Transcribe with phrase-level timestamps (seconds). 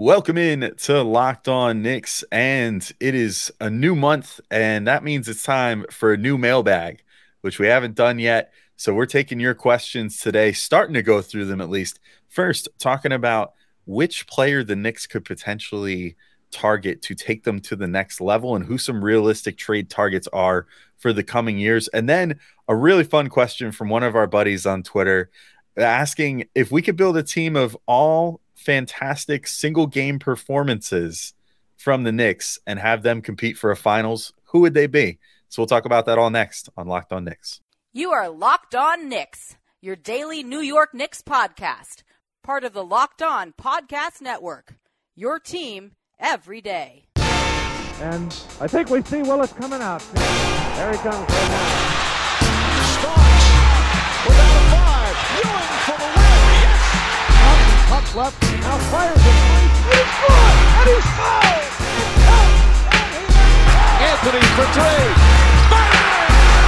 [0.00, 5.28] Welcome in to Locked On Knicks, and it is a new month, and that means
[5.28, 7.02] it's time for a new mailbag,
[7.40, 8.52] which we haven't done yet.
[8.76, 11.98] So we're taking your questions today, starting to go through them at least.
[12.28, 13.54] First, talking about
[13.86, 16.14] which player the Knicks could potentially
[16.52, 20.68] target to take them to the next level and who some realistic trade targets are
[20.98, 21.88] for the coming years.
[21.88, 22.38] And then
[22.68, 25.28] a really fun question from one of our buddies on Twitter
[25.76, 31.32] asking if we could build a team of all fantastic single game performances
[31.78, 35.18] from the Knicks and have them compete for a finals, who would they be?
[35.48, 37.62] So we'll talk about that all next on Locked On Knicks.
[37.94, 42.02] You are Locked On Knicks, your daily New York Knicks podcast,
[42.42, 44.74] part of the Locked On Podcast Network.
[45.16, 47.06] Your team every day.
[47.16, 48.26] And
[48.60, 50.02] I think we see Willis coming out.
[50.12, 51.88] There he comes right now.
[53.00, 53.48] Starks
[54.28, 55.16] without a five.
[55.40, 56.28] Ewing for the win.
[57.88, 59.24] Puck left, now fires it.
[59.24, 59.64] And
[59.96, 60.52] he's good!
[60.76, 61.72] And he's fouled!
[64.08, 65.08] Anthony for three.
[65.72, 65.88] Bang!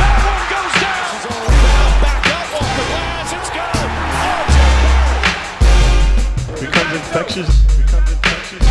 [0.00, 0.96] That one goes down.
[0.96, 3.28] This is all about back up off the glass.
[3.36, 3.88] It's good.
[4.16, 4.56] RJ
[6.48, 6.64] Barrett.
[6.64, 7.50] becomes infectious.
[7.76, 8.64] Becomes infectious.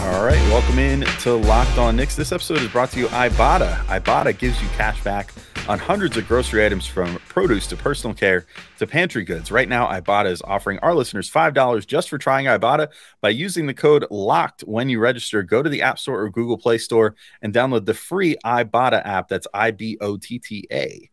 [0.00, 2.14] All right, welcome in to Locked On Knicks.
[2.14, 3.84] This episode is brought to you by Ibotta.
[3.86, 5.32] Ibotta gives you cash back
[5.68, 8.46] on hundreds of grocery items from produce to personal care
[8.78, 9.50] to pantry goods.
[9.50, 12.88] Right now, Ibotta is offering our listeners $5 just for trying Ibotta
[13.20, 15.42] by using the code LOCKED when you register.
[15.42, 19.28] Go to the App Store or Google Play Store and download the free Ibotta app.
[19.28, 21.08] That's I B O T T A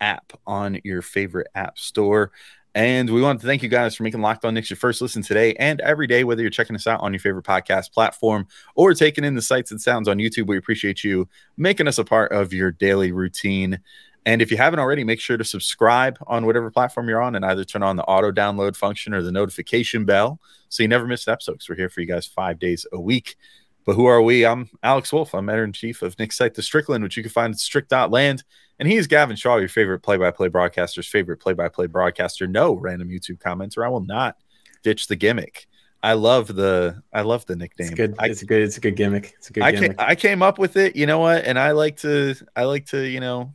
[0.00, 2.30] app on your favorite app store.
[2.74, 5.22] And we want to thank you guys for making Locked On Knicks your first listen
[5.22, 8.94] today and every day, whether you're checking us out on your favorite podcast platform or
[8.94, 10.48] taking in the sights and sounds on YouTube.
[10.48, 13.78] We appreciate you making us a part of your daily routine.
[14.26, 17.44] And if you haven't already, make sure to subscribe on whatever platform you're on and
[17.44, 21.28] either turn on the auto download function or the notification bell so you never miss
[21.28, 23.36] an episode because we're here for you guys five days a week.
[23.84, 24.44] But who are we?
[24.46, 25.32] I'm Alex Wolf.
[25.34, 28.42] I'm editor in chief of Knicks site, The Strickland, which you can find at strick.land.
[28.78, 32.46] And he's Gavin Shaw, your favorite play by play broadcaster's favorite play by play broadcaster.
[32.46, 33.84] No random YouTube commenter.
[33.84, 34.36] I will not
[34.82, 35.66] ditch the gimmick.
[36.02, 37.88] I love the I love the nickname.
[37.88, 38.14] It's good.
[38.18, 38.62] I, it's a good.
[38.62, 39.34] It's a good gimmick.
[39.38, 39.98] It's a good I gimmick.
[39.98, 40.96] came, I came up with it.
[40.96, 41.44] You know what?
[41.44, 43.54] And I like to I like to you know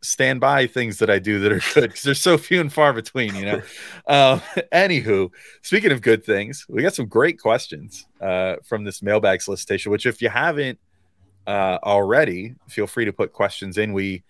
[0.00, 2.92] stand by things that I do that are good because they're so few and far
[2.92, 3.34] between.
[3.34, 3.62] You know.
[4.06, 4.38] uh,
[4.72, 5.30] anywho,
[5.62, 9.90] speaking of good things, we got some great questions uh, from this mailbag solicitation.
[9.90, 10.78] Which, if you haven't
[11.48, 13.92] uh, already, feel free to put questions in.
[13.92, 14.22] We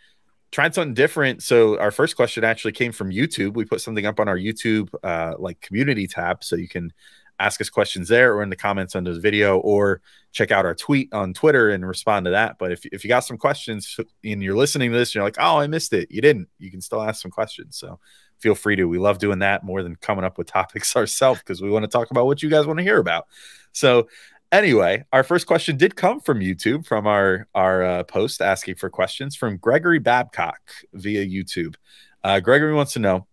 [0.51, 1.43] tried something different.
[1.43, 3.55] So our first question actually came from YouTube.
[3.55, 6.93] We put something up on our YouTube uh, like community tab, so you can
[7.41, 10.01] ask us questions there or in the comments under the video, or
[10.33, 12.57] check out our tweet on Twitter and respond to that.
[12.59, 15.39] But if if you got some questions and you're listening to this, and you're like,
[15.39, 16.11] oh, I missed it.
[16.11, 16.49] You didn't.
[16.59, 17.77] You can still ask some questions.
[17.77, 17.99] So
[18.39, 18.85] feel free to.
[18.87, 21.89] We love doing that more than coming up with topics ourselves because we want to
[21.89, 23.27] talk about what you guys want to hear about.
[23.73, 24.09] So
[24.53, 28.91] anyway, our first question did come from YouTube from our our uh, post asking for
[28.91, 30.61] questions from Gregory Babcock
[30.93, 31.77] via YouTube.
[32.25, 33.27] Uh, Gregory wants to know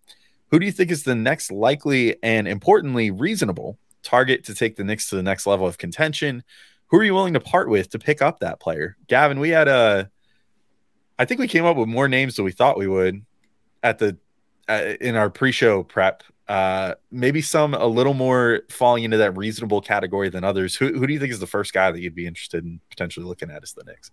[0.52, 4.84] who do you think is the next likely and importantly reasonable target to take the
[4.84, 6.44] Knicks to the next level of contention?
[6.88, 8.96] Who are you willing to part with to pick up that player?
[9.08, 10.10] Gavin, we had a,
[11.18, 13.26] I think we came up with more names than we thought we would
[13.82, 14.18] at the
[14.70, 19.82] uh, in our pre-show prep uh maybe some a little more falling into that reasonable
[19.82, 22.28] category than others who, who do you think is the first guy that you'd be
[22.28, 24.12] interested in potentially looking at as the Knicks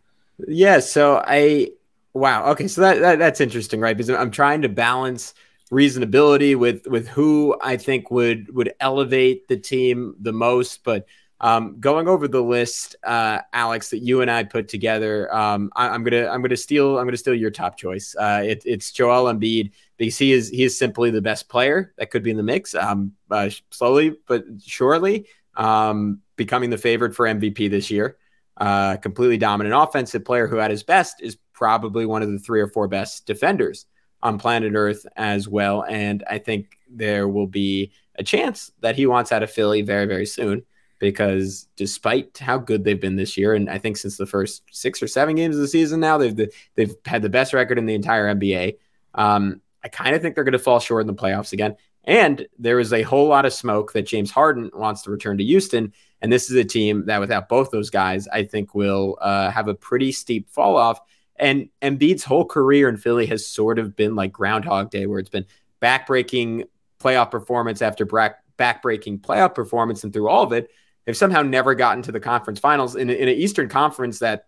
[0.48, 0.80] yeah.
[0.80, 1.70] So I.
[2.14, 2.50] Wow.
[2.50, 2.68] Okay.
[2.68, 3.96] So that, that that's interesting, right?
[3.96, 5.34] Because I'm trying to balance
[5.70, 11.06] reasonability with with who I think would would elevate the team the most, but.
[11.42, 15.92] Um, going over the list, uh, Alex, that you and I put together, um, I,
[15.92, 18.14] am gonna I'm gonna steal I'm gonna steal your top choice.
[18.16, 22.12] Uh, it, it's Joel Embiid because he is he is simply the best player that
[22.12, 22.76] could be in the mix.
[22.76, 25.26] Um, uh, slowly but surely,
[25.56, 28.18] um, becoming the favorite for MVP this year.
[28.56, 32.60] Uh, completely dominant offensive player who, at his best, is probably one of the three
[32.60, 33.86] or four best defenders
[34.22, 35.82] on planet Earth as well.
[35.88, 40.06] And I think there will be a chance that he wants out of Philly very
[40.06, 40.62] very soon
[41.02, 45.02] because despite how good they've been this year, and I think since the first six
[45.02, 47.94] or seven games of the season now, they've they've had the best record in the
[47.96, 48.76] entire NBA.
[49.12, 51.74] Um, I kind of think they're going to fall short in the playoffs again.
[52.04, 55.44] And there is a whole lot of smoke that James Harden wants to return to
[55.44, 55.92] Houston.
[56.20, 59.66] And this is a team that, without both those guys, I think will uh, have
[59.66, 61.00] a pretty steep fall off.
[61.34, 65.30] And Embiid's whole career in Philly has sort of been like Groundhog Day, where it's
[65.30, 65.46] been
[65.82, 66.68] backbreaking
[67.00, 70.04] playoff performance after backbreaking playoff performance.
[70.04, 70.70] And through all of it,
[71.04, 74.46] they've somehow never gotten to the conference finals in, in an Eastern Conference that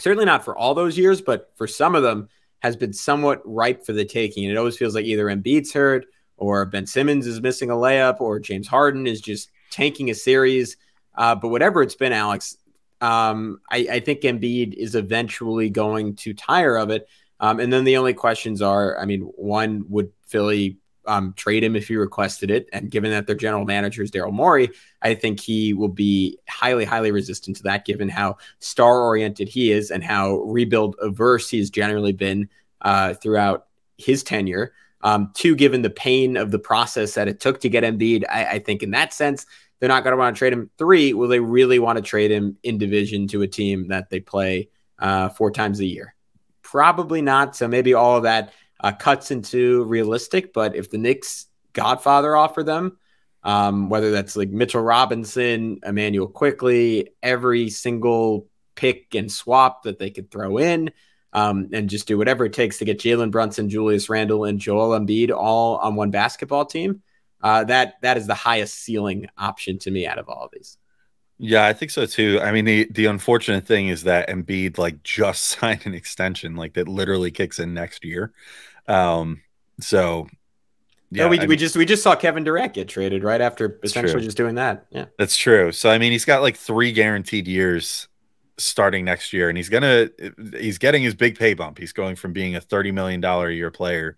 [0.00, 2.28] certainly not for all those years, but for some of them
[2.60, 4.44] has been somewhat ripe for the taking.
[4.44, 6.06] And it always feels like either Embiid's hurt
[6.36, 10.76] or Ben Simmons is missing a layup or James Harden is just tanking a series.
[11.16, 12.56] Uh, but whatever it's been, Alex,
[13.00, 17.08] um, I, I, think Embiid is eventually going to tire of it.
[17.38, 21.74] Um, and then the only questions are, I mean, one, would Philly um, trade him
[21.74, 22.68] if he requested it?
[22.72, 24.70] And given that their general manager is Daryl Morey,
[25.02, 29.72] I think he will be highly, highly resistant to that, given how star oriented he
[29.72, 32.48] is and how rebuild averse he's generally been
[32.82, 33.66] uh, throughout
[33.96, 34.72] his tenure.
[35.02, 38.44] Um, two, given the pain of the process that it took to get Embiid, I,
[38.44, 39.46] I think in that sense,
[39.78, 40.70] they're not going to want to trade him.
[40.76, 44.20] Three, will they really want to trade him in division to a team that they
[44.20, 46.14] play uh, four times a year?
[46.62, 47.56] Probably not.
[47.56, 50.52] So maybe all of that uh, cuts into realistic.
[50.52, 52.98] But if the Knicks Godfather offer them,
[53.42, 60.10] um, whether that's like Mitchell Robinson, Immanuel Quickley, every single pick and swap that they
[60.10, 60.90] could throw in,
[61.32, 64.98] um, and just do whatever it takes to get Jalen Brunson, Julius Randle, and Joel
[64.98, 67.02] Embiid all on one basketball team.
[67.40, 70.76] Uh, that that is the highest ceiling option to me out of all of these.
[71.38, 72.40] Yeah, I think so too.
[72.42, 76.74] I mean, the the unfortunate thing is that Embiid like just signed an extension, like
[76.74, 78.32] that literally kicks in next year.
[78.86, 79.42] Um,
[79.80, 80.26] so
[81.10, 84.20] yeah, no, we, we just we just saw Kevin Durant get traded right after essentially
[84.20, 84.26] true.
[84.26, 84.86] just doing that.
[84.90, 85.72] Yeah, that's true.
[85.72, 88.08] So I mean, he's got like three guaranteed years
[88.58, 90.10] starting next year, and he's gonna
[90.58, 91.78] he's getting his big pay bump.
[91.78, 94.16] He's going from being a thirty million dollar a year player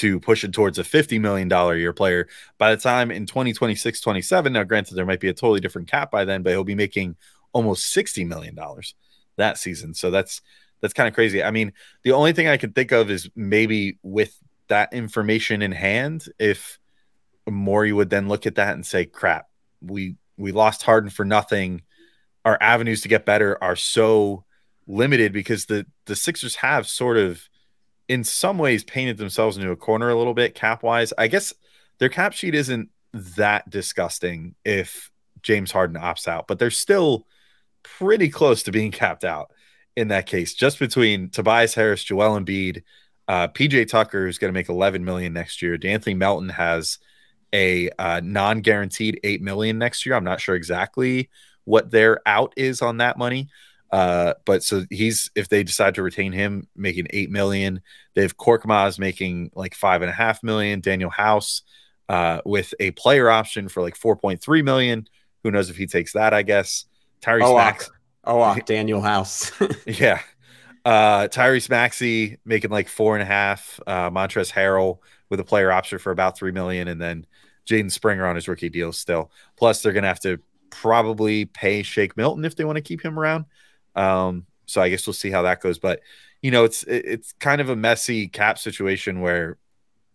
[0.00, 2.28] to push it towards a fifty million dollar a year player.
[2.58, 6.10] By the time in 2026, 27, now granted there might be a totally different cap
[6.10, 7.16] by then, but he'll be making
[7.52, 8.94] almost sixty million dollars
[9.36, 9.94] that season.
[9.94, 10.42] So that's
[10.80, 11.42] that's kind of crazy.
[11.42, 14.36] I mean, the only thing I can think of is maybe with
[14.68, 16.78] that information in hand, if
[17.48, 19.46] Morey would then look at that and say, "Crap,
[19.80, 21.82] we we lost Harden for nothing."
[22.44, 24.44] our avenues to get better are so
[24.86, 27.48] limited because the the Sixers have sort of
[28.10, 31.12] in some ways painted themselves into a corner a little bit cap wise.
[31.16, 31.54] I guess
[32.00, 35.12] their cap sheet isn't that disgusting if
[35.42, 37.28] James Harden opts out, but they're still
[37.84, 39.52] pretty close to being capped out
[39.94, 42.82] in that case, just between Tobias Harris, Joel Embiid,
[43.28, 45.78] uh, PJ Tucker, who's going to make 11 million next year.
[45.78, 46.98] De'Anthony Melton has
[47.52, 50.16] a uh, non-guaranteed 8 million next year.
[50.16, 51.30] I'm not sure exactly
[51.62, 53.50] what their out is on that money.
[53.92, 57.80] Uh, but so he's if they decide to retain him, making eight million.
[58.14, 60.80] They have Korkmaz making like five and a half million.
[60.80, 61.62] Daniel House
[62.08, 65.08] uh, with a player option for like four point three million.
[65.42, 66.32] Who knows if he takes that?
[66.32, 66.84] I guess
[67.20, 67.90] Tyrese oh, Max.
[68.24, 69.50] Oh, Danuel House.
[69.86, 70.20] yeah.
[70.84, 73.80] Uh, Tyrese Maxey making like four and a half.
[73.86, 74.98] Uh, Montrezl Harrell
[75.30, 77.26] with a player option for about three million, and then
[77.68, 79.30] Jaden Springer on his rookie deal still.
[79.56, 80.38] Plus, they're gonna have to
[80.70, 83.44] probably pay Shake Milton if they want to keep him around.
[83.94, 85.78] Um, so I guess we'll see how that goes.
[85.78, 86.00] But
[86.42, 89.58] you know, it's it's kind of a messy cap situation where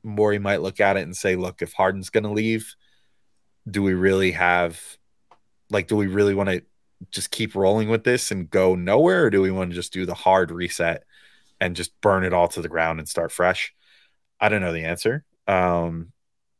[0.03, 2.75] Morey might look at it and say, "Look, if Harden's going to leave,
[3.69, 4.81] do we really have
[5.69, 6.63] like do we really want to
[7.11, 10.05] just keep rolling with this and go nowhere, or do we want to just do
[10.05, 11.03] the hard reset
[11.59, 13.73] and just burn it all to the ground and start fresh?"
[14.39, 15.23] I don't know the answer.
[15.47, 16.11] Um,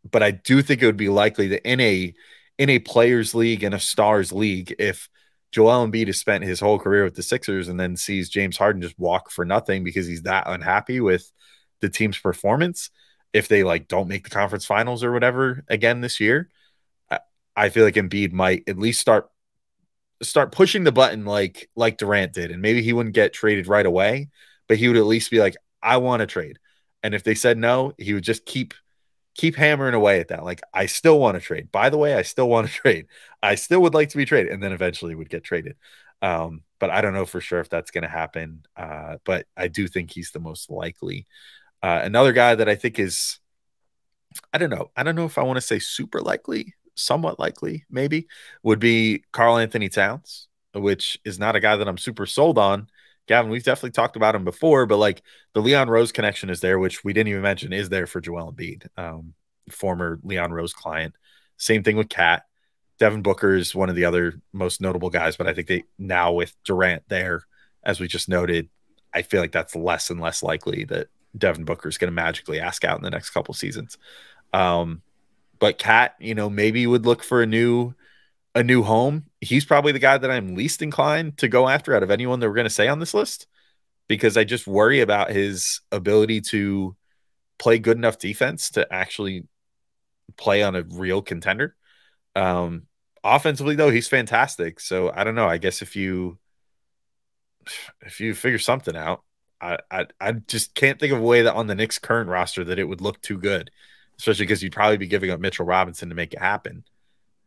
[0.09, 2.13] but I do think it would be likely that in a
[2.57, 5.09] in a players league and a stars league if
[5.51, 8.81] Joel Embiid has spent his whole career with the Sixers and then sees James Harden
[8.81, 11.31] just walk for nothing because he's that unhappy with
[11.79, 12.89] the team's performance.
[13.31, 16.49] If they like don't make the conference finals or whatever again this year,
[17.55, 19.29] I feel like Embiid might at least start
[20.21, 23.85] start pushing the button like like Durant did, and maybe he wouldn't get traded right
[23.85, 24.29] away,
[24.67, 26.59] but he would at least be like, I want to trade.
[27.03, 28.73] And if they said no, he would just keep
[29.35, 30.43] keep hammering away at that.
[30.43, 31.71] Like, I still want to trade.
[31.71, 33.07] By the way, I still want to trade.
[33.43, 35.75] I still would like to be traded, and then eventually would get traded.
[36.21, 38.65] Um, but I don't know for sure if that's going to happen.
[38.75, 41.27] Uh, but I do think he's the most likely.
[41.83, 43.39] Uh, another guy that I think is,
[44.51, 44.91] I don't know.
[44.95, 48.27] I don't know if I want to say super likely, somewhat likely, maybe,
[48.63, 52.87] would be Karl-Anthony Towns, which is not a guy that I'm super sold on.
[53.27, 56.77] Gavin, we've definitely talked about him before, but like the Leon Rose connection is there,
[56.77, 59.33] which we didn't even mention is there for Joel Embiid, um,
[59.69, 61.15] former Leon Rose client.
[61.57, 62.43] Same thing with KAT.
[62.99, 66.31] Devin Booker is one of the other most notable guys, but I think they now
[66.33, 67.43] with Durant there,
[67.83, 68.69] as we just noted,
[69.13, 72.59] I feel like that's less and less likely that Devin Booker is going to magically
[72.59, 73.97] ask out in the next couple seasons.
[74.53, 75.01] Um,
[75.59, 77.93] but KAT, you know, maybe would look for a new
[78.53, 82.03] a new home, he's probably the guy that I'm least inclined to go after out
[82.03, 83.47] of anyone that we're going to say on this list
[84.07, 86.95] because I just worry about his ability to
[87.57, 89.47] play good enough defense to actually
[90.37, 91.75] play on a real contender.
[92.35, 92.83] Um,
[93.23, 94.79] offensively though, he's fantastic.
[94.79, 95.47] So I don't know.
[95.47, 96.37] I guess if you
[98.01, 99.23] if you figure something out,
[99.61, 102.63] I, I I just can't think of a way that on the Knicks current roster
[102.65, 103.71] that it would look too good,
[104.19, 106.83] especially because you'd probably be giving up Mitchell Robinson to make it happen.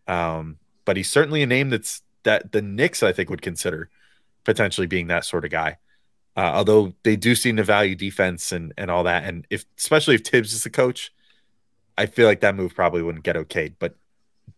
[0.07, 0.57] Um,
[0.89, 3.91] but he's certainly a name that's that the Knicks I think would consider
[4.45, 5.77] potentially being that sort of guy.
[6.35, 10.15] Uh, although they do seem to value defense and and all that, and if especially
[10.15, 11.13] if Tibbs is the coach,
[11.99, 13.75] I feel like that move probably wouldn't get okayed.
[13.79, 13.97] But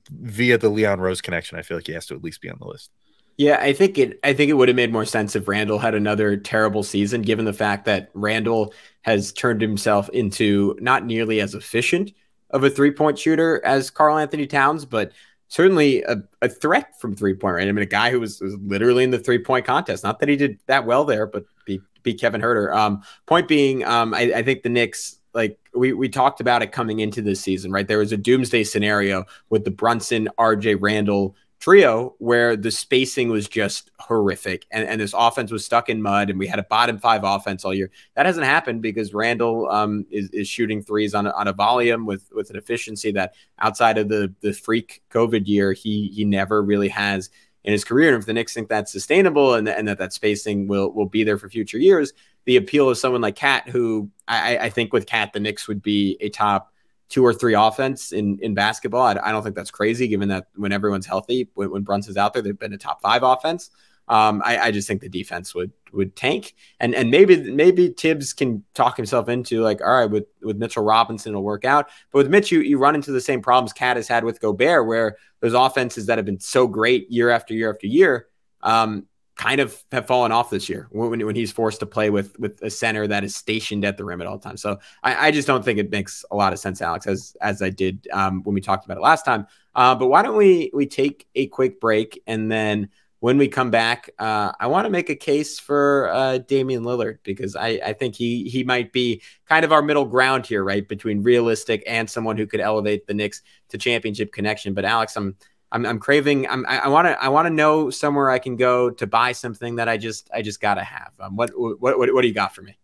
[0.09, 2.59] via the Leon Rose connection, I feel like he has to at least be on
[2.61, 2.93] the list.
[3.37, 4.21] Yeah, I think it.
[4.23, 7.45] I think it would have made more sense if Randle had another terrible season, given
[7.45, 8.73] the fact that Randle
[9.03, 12.13] has turned himself into not nearly as efficient
[12.51, 15.11] of a three point shooter as Karl-Anthony Towns, but
[15.51, 17.69] certainly a, a threat from three point range.
[17.69, 20.03] I mean, a guy who was, was literally in the three point contest.
[20.03, 22.75] Not that he did that well there, but beat, beat Kevin Huerter.
[22.75, 26.73] Um, point being, um, I, I think the Knicks like we we talked about it
[26.73, 27.87] coming into this season, right?
[27.87, 33.47] There was a doomsday scenario with the Brunson, RJ Randle trio where the spacing was
[33.47, 36.99] just horrific and, and this offense was stuck in mud and we had a bottom
[36.99, 37.91] five offense all year.
[38.17, 42.07] That hasn't happened because Randle um, is, is shooting threes on a, on a volume
[42.07, 46.63] with with an efficiency that outside of the the freak COVID year he he never
[46.63, 47.31] really has
[47.63, 48.15] in his career.
[48.15, 51.25] And if the Knicks think that's sustainable and, and that that spacing will will be
[51.25, 52.15] there for future years,
[52.47, 55.83] the appeal of someone like KAT, who I, I think with KAT the Knicks would
[55.83, 56.73] be a top
[57.11, 59.03] two or three offense in in basketball.
[59.03, 62.33] I, I, don't think that's crazy, given that when everyone's healthy, when, when Brunson's out
[62.33, 63.71] there, they've been a top five offense.
[64.09, 68.33] Um, I, I, just think the defense would would tank, and and maybe maybe Tibbs
[68.33, 72.19] can talk himself into like, all right, with with Mitchell Robinson it'll work out, but
[72.19, 75.17] with Mitch, you you run into the same problems KAT has had with Gobert, where
[75.41, 78.27] those offenses that have been so great year after year after year,
[78.63, 79.07] um,
[79.41, 82.61] kind of have fallen off this year when, when he's forced to play with with
[82.61, 84.61] a center that is stationed at the rim at all times.
[84.61, 87.63] So I, I just don't think it makes a lot of sense, Alex, as as
[87.63, 89.47] I did um, when we talked about it last time.
[89.75, 93.71] Uh, but why don't we we take a quick break and then when we come
[93.71, 97.93] back, uh, I want to make a case for uh, Damian Lillard because I, I
[97.95, 102.11] think he he might be kind of our middle ground here, right, between realistic and
[102.11, 104.75] someone who could elevate the Knicks to championship connection.
[104.75, 105.37] But Alex, I'm
[105.73, 106.49] I'm, I'm craving.
[106.49, 107.23] I'm, I want to.
[107.23, 110.29] I want to know somewhere I can go to buy something that I just.
[110.35, 111.13] I just gotta have.
[111.21, 112.77] Um, what, what, what, what do you got for me?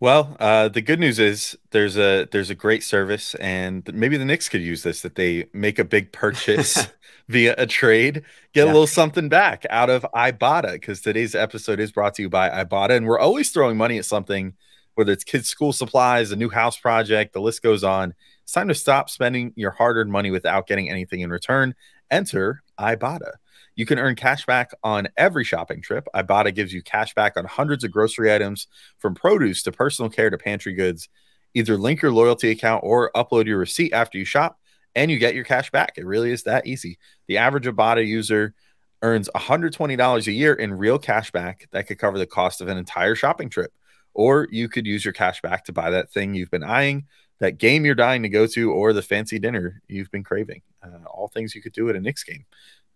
[0.00, 4.24] Well, uh, the good news is there's a there's a great service, and maybe the
[4.24, 5.02] Knicks could use this.
[5.02, 6.86] That they make a big purchase
[7.28, 8.64] via a trade, get yeah.
[8.64, 10.72] a little something back out of Ibotta.
[10.74, 14.04] Because today's episode is brought to you by Ibotta, and we're always throwing money at
[14.04, 14.54] something,
[14.94, 18.14] whether it's kids' school supplies, a new house project, the list goes on.
[18.44, 21.74] It's time to stop spending your hard-earned money without getting anything in return
[22.10, 23.32] enter Ibotta.
[23.74, 26.08] You can earn cash back on every shopping trip.
[26.14, 28.66] Ibotta gives you cash back on hundreds of grocery items
[28.98, 31.08] from produce to personal care to pantry goods.
[31.54, 34.58] Either link your loyalty account or upload your receipt after you shop
[34.94, 35.92] and you get your cash back.
[35.96, 36.98] It really is that easy.
[37.28, 38.54] The average Ibotta user
[39.02, 42.78] earns $120 a year in real cash back that could cover the cost of an
[42.78, 43.72] entire shopping trip.
[44.12, 47.06] Or you could use your cash back to buy that thing you've been eyeing
[47.40, 50.62] that game you're dying to go to or the fancy dinner you've been craving.
[50.82, 52.44] Uh, all things you could do at a Knicks game.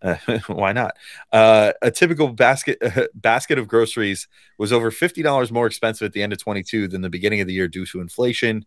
[0.02, 0.96] Uh, why not?
[1.32, 2.78] Uh, a typical basket
[3.14, 7.00] basket of groceries was over fifty dollars more expensive at the end of 22 than
[7.00, 8.64] the beginning of the year due to inflation.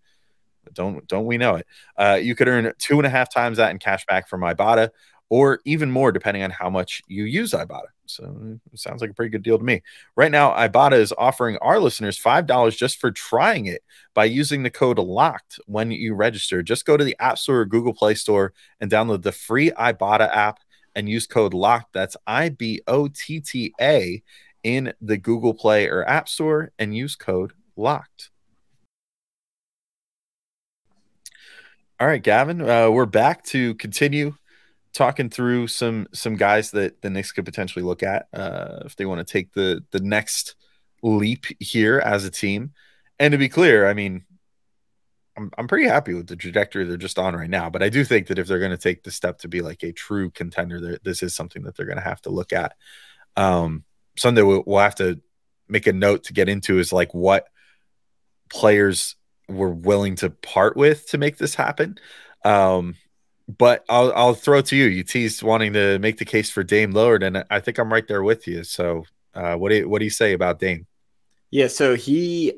[0.74, 1.68] Don't don't we know it?
[1.98, 4.90] Uh, you could earn two and a half times that in cash back from Ibotta,
[5.30, 7.95] or even more depending on how much you use Ibotta.
[8.08, 9.82] So it sounds like a pretty good deal to me.
[10.16, 13.84] Right now, Ibotta is offering our listeners $5 just for trying it
[14.14, 16.62] by using the code LOCKED when you register.
[16.62, 20.34] Just go to the App Store or Google Play Store and download the free Ibotta
[20.34, 20.60] app
[20.96, 21.88] and use code LOCKED.
[21.94, 24.24] That's I B O T T A
[24.64, 28.30] in the Google Play or App Store and use code LOCKED.
[31.98, 34.36] All right, Gavin, uh, we're back to continue
[34.96, 39.06] talking through some some guys that the Knicks could potentially look at uh, if they
[39.06, 40.56] want to take the the next
[41.04, 42.72] leap here as a team.
[43.20, 44.26] And to be clear, I mean,
[45.38, 47.70] I'm I'm pretty happy with the trajectory they're just on right now.
[47.70, 49.84] But I do think that if they're going to take the step to be like
[49.84, 52.76] a true contender, this is something that they're going to have to look at.
[53.36, 53.84] Um,
[54.18, 55.20] Sunday we'll, we'll have to
[55.68, 57.48] make a note to get into is like what
[58.50, 59.16] players
[59.50, 61.98] were willing to part with to make this happen.
[62.46, 62.96] Um,
[63.48, 64.86] but I'll I'll throw it to you.
[64.86, 68.08] You teased wanting to make the case for Dame Lillard, and I think I'm right
[68.08, 68.64] there with you.
[68.64, 70.88] So, uh, what do you, what do you say about Dame?
[71.52, 72.54] Yeah, so he,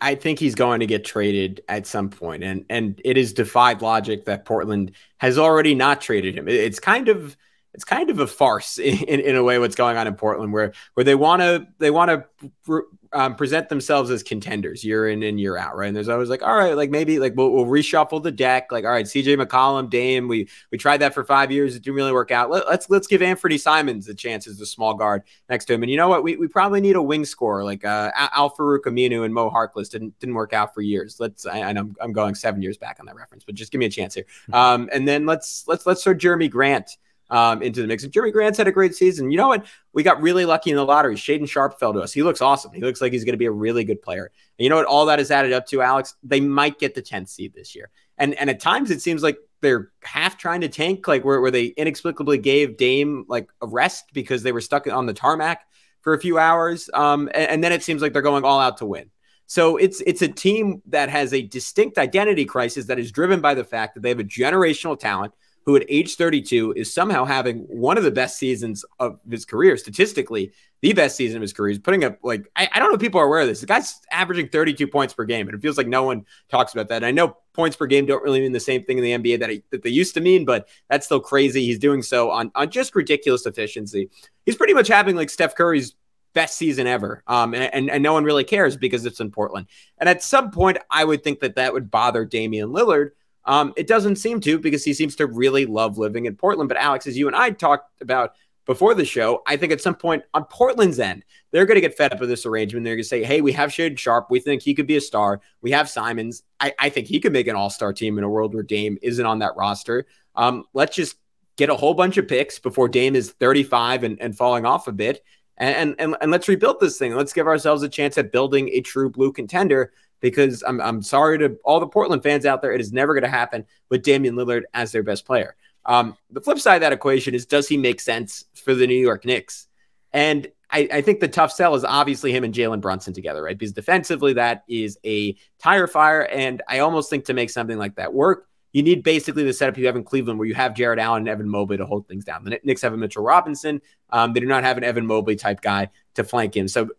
[0.00, 3.82] I think he's going to get traded at some point, and and it is defied
[3.82, 6.48] logic that Portland has already not traded him.
[6.48, 7.36] It's kind of
[7.72, 10.52] it's kind of a farce in, in, in a way what's going on in Portland
[10.52, 15.22] where where they want to they want to um, present themselves as contenders year in
[15.24, 15.88] and year out, right?
[15.88, 18.70] And there's always like, all right, like maybe like we'll, we'll reshuffle the deck.
[18.70, 21.96] Like, all right, CJ McCollum, Dame, we we tried that for five years, it didn't
[21.96, 22.50] really work out.
[22.50, 25.74] Let, us let's, let's give Anfernee Simons a chance as the small guard next to
[25.74, 25.82] him.
[25.82, 26.22] And you know what?
[26.22, 30.18] We, we probably need a wing scorer like uh, Al-Farouq Aminu and Mo Harkless didn't
[30.20, 31.18] didn't work out for years.
[31.18, 33.80] Let's I, know I'm, I'm going seven years back on that reference, but just give
[33.80, 34.26] me a chance here.
[34.46, 34.54] Hmm.
[34.54, 36.96] Um, and then let's let's let's throw Jerami Grant
[37.30, 38.04] um, into the mix.
[38.04, 39.30] And Jerami Grant's had a great season.
[39.30, 39.66] You know what?
[39.92, 41.14] We got really lucky in the lottery.
[41.14, 42.12] Shaedon Sharpe fell to us.
[42.12, 42.72] He looks awesome.
[42.72, 44.30] He looks like he's going to be a really good player.
[44.58, 44.86] And you know what?
[44.86, 46.14] All that is added up to, Alex.
[46.22, 47.90] They might get the 10th seed this year.
[48.18, 51.50] And and at times it seems like they're half trying to tank, like where, where
[51.50, 55.66] they inexplicably gave Dame like a rest because they were stuck on the tarmac
[56.00, 56.88] for a few hours.
[56.94, 59.10] Um, and, and then it seems like they're going all out to win.
[59.46, 63.54] So it's it's a team that has a distinct identity crisis that is driven by
[63.54, 67.58] the fact that they have a generational talent who at age 32 is somehow having
[67.68, 71.70] one of the best seasons of his career, statistically, the best season of his career.
[71.70, 73.60] He's putting up like I, I, don't know if people are aware of this.
[73.60, 76.88] The guy's averaging 32 points per game, and it feels like no one talks about
[76.88, 76.96] that.
[76.96, 79.40] And I know points per game don't really mean the same thing in the NBA
[79.40, 81.66] that, that they used to mean, but that's still crazy.
[81.66, 84.08] He's doing so on on just ridiculous efficiency.
[84.46, 85.94] He's pretty much having like Steph Curry's
[86.32, 87.22] best season ever.
[87.26, 89.66] Um, and, and, and no one really cares because it's in Portland.
[89.98, 93.10] And at some point, I would think that that would bother Damian Lillard
[93.50, 96.68] um, it doesn't seem to because he seems to really love living in Portland.
[96.68, 99.96] But Alex, as you and I talked about before the show, I think at some
[99.96, 102.84] point on Portland's end, they're going to get fed up with this arrangement.
[102.84, 104.30] They're going to say, hey, we have Shaedon Sharpe.
[104.30, 105.40] We think he could be a star.
[105.62, 106.44] We have Simons.
[106.60, 108.98] I, I think he could make an all star team in a world where Dame
[109.02, 110.06] isn't on that roster.
[110.36, 111.16] Um, let's just
[111.56, 114.92] get a whole bunch of picks before Dame is 35 and, and falling off a
[114.92, 115.24] bit.
[115.56, 117.16] And, and, and let's rebuild this thing.
[117.16, 121.38] Let's give ourselves a chance at building a true blue contender because I'm, I'm sorry
[121.38, 122.72] to all the Portland fans out there.
[122.72, 125.56] It is never going to happen with Damian Lillard as their best player.
[125.86, 128.94] Um, the flip side of that equation is does he make sense for the New
[129.00, 129.66] York Knicks?
[130.12, 133.58] And I, I think the tough sell is obviously him and Jalen Brunson together, right?
[133.58, 136.22] Because defensively, that is a tire fire.
[136.22, 139.76] And I almost think to make something like that work, you need basically the setup
[139.78, 142.24] you have in Cleveland where you have Jarrett Allen and Evan Mobley to hold things
[142.24, 142.44] down.
[142.44, 143.82] The Knicks have a Mitchell Robinson.
[144.10, 146.68] Um, they do not have an Evan Mobley type guy to flank him.
[146.68, 146.90] So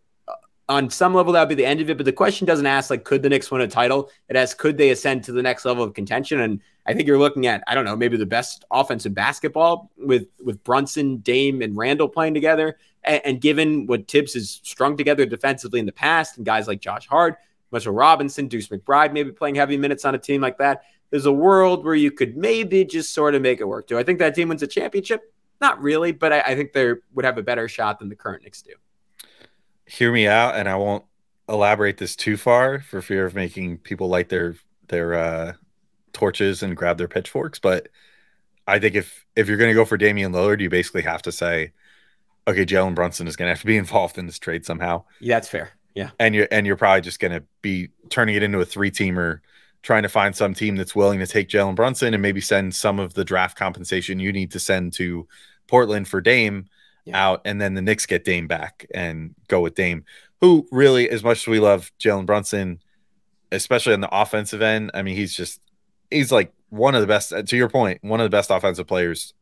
[0.71, 1.97] on some level that would be the end of it.
[1.97, 4.09] But the question doesn't ask like could the Knicks win a title?
[4.29, 6.39] It asks could they ascend to the next level of contention?
[6.39, 10.27] And I think you're looking at I don't know maybe the best offensive basketball with
[10.43, 12.77] with Brunson, Dame, and Randle playing together.
[13.03, 16.79] And, and given what Tibbs has strung together defensively in the past, and guys like
[16.79, 17.37] Josh Hart,
[17.71, 20.83] Mitchell Robinson, Deuce McBride, maybe playing heavy minutes on a team like that.
[21.09, 23.87] There's a world where you could maybe just sort of make it work.
[23.87, 25.33] Do I think that team wins a championship?
[25.59, 28.43] Not really, but I, I think they would have a better shot than the current
[28.43, 28.71] Knicks do
[29.91, 31.03] hear me out, and I won't
[31.49, 34.55] elaborate this too far for fear of making people light their
[34.87, 35.53] their uh,
[36.13, 37.59] torches and grab their pitchforks.
[37.59, 37.89] But
[38.67, 41.31] I think if if you're going to go for Damian Lillard, you basically have to
[41.31, 41.73] say,
[42.47, 45.03] okay, Jalen Brunson is going to have to be involved in this trade somehow.
[45.19, 45.71] Yeah, that's fair.
[45.93, 48.91] Yeah, and you're and you're probably just going to be turning it into a three
[48.91, 49.41] teamer,
[49.83, 52.97] trying to find some team that's willing to take Jalen Brunson and maybe send some
[52.97, 55.27] of the draft compensation you need to send to
[55.67, 56.67] Portland for Dame
[57.05, 57.27] yeah.
[57.27, 60.05] out, and then the Knicks get Dame back and go with Dame,
[60.39, 62.81] who really, as much as we love Jalen Brunson,
[63.51, 65.61] especially on the offensive end, I mean, he's just
[66.09, 67.33] he's like one of the best.
[67.45, 69.33] To your point, one of the best offensive players,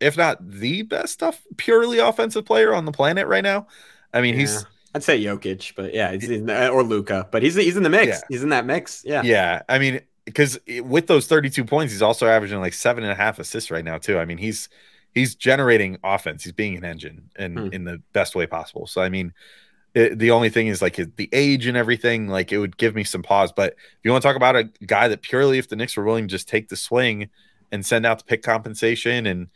[0.00, 3.66] if not the best stuff, purely offensive player on the planet right now.
[4.12, 4.40] I mean, yeah.
[4.40, 4.66] he's.
[4.94, 8.06] I'd say Jokic, but yeah, or Luka, but he's he's in the mix.
[8.06, 8.20] Yeah.
[8.30, 9.02] He's in that mix.
[9.04, 9.22] Yeah.
[9.24, 9.62] Yeah.
[9.68, 13.38] I mean, because with those 32 points, he's also averaging like seven and a half
[13.38, 14.18] assists right now, too.
[14.18, 14.68] I mean, he's
[15.16, 16.44] he's generating offense.
[16.44, 17.68] He's being an engine and hmm.
[17.72, 18.86] in the best way possible.
[18.86, 19.32] So I mean,
[19.94, 22.28] it, the only thing is like the age and everything.
[22.28, 23.50] Like it would give me some pause.
[23.50, 26.04] But if you want to talk about a guy that purely, if the Knicks were
[26.04, 27.30] willing to just take the swing
[27.72, 29.48] and send out the pick compensation and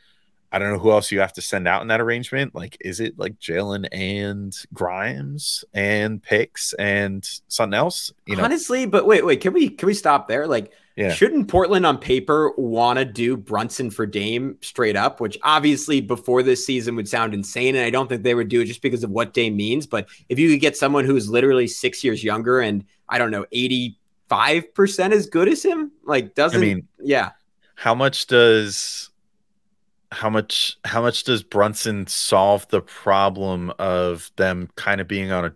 [0.50, 2.56] I don't know who else you have to send out in that arrangement.
[2.56, 8.12] Like, is it like Jalen and Grimes and picks and something else?
[8.26, 10.48] You know, honestly, but wait, wait, can we can we stop there?
[10.48, 11.14] Like, yeah.
[11.14, 16.42] Shouldn't Portland on paper want to do Brunson for Dame straight up, which obviously before
[16.42, 17.74] this season would sound insane.
[17.74, 19.86] And I don't think they would do it just because of what Dame means.
[19.86, 23.46] But if you could get someone who's literally six years younger and I don't know,
[23.50, 23.96] 85%
[25.12, 27.30] as good as him, like doesn't, I mean, yeah.
[27.76, 29.08] How much does,
[30.12, 35.46] how much, how much does Brunson solve the problem of them kind of being on
[35.46, 35.54] a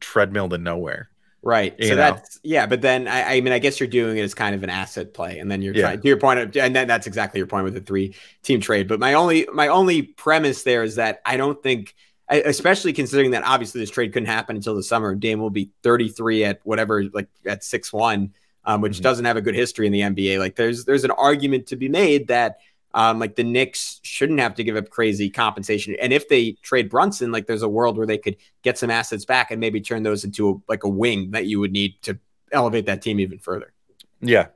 [0.00, 1.10] treadmill to nowhere?
[1.42, 1.74] Right.
[1.80, 1.94] so know?
[1.94, 4.64] that's yeah, but then I, I, mean I guess you're doing it as kind of
[4.64, 5.82] an asset play, and then you're yeah.
[5.82, 8.60] trying to your point of, and then that's exactly your point with the three team
[8.60, 8.88] trade.
[8.88, 11.94] But my only my only premise there is that I don't think
[12.28, 15.14] especially considering that obviously this trade couldn't happen until the summer.
[15.14, 19.02] Dame will be 33 at whatever, like at six one, um, which mm-hmm.
[19.02, 20.38] doesn't have a good history in the NBA.
[20.38, 22.58] Like there's there's an argument to be made that
[22.94, 25.96] um, like the Knicks shouldn't have to give up crazy compensation.
[26.00, 29.24] And if they trade Brunson, like there's a world where they could get some assets
[29.24, 32.18] back and maybe turn those into a, like a wing that you would need to
[32.52, 33.72] elevate that team even further.
[34.20, 34.46] Yeah.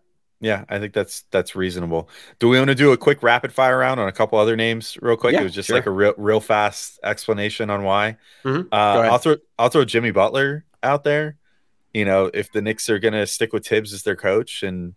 [0.41, 2.09] Yeah, I think that's that's reasonable.
[2.41, 4.99] Do we want to do a quick rapid fire round on a couple other names
[5.01, 5.35] real quick?
[5.35, 5.77] Yeah, it was just sure.
[5.77, 8.17] like a real real fast explanation on why.
[8.45, 8.67] Mhm.
[8.73, 8.75] Uh.
[8.75, 11.37] I'll throw I'll throw Jimmy Butler out there.
[11.95, 14.97] You know, if the Knicks are going to stick with Tibbs as their coach, and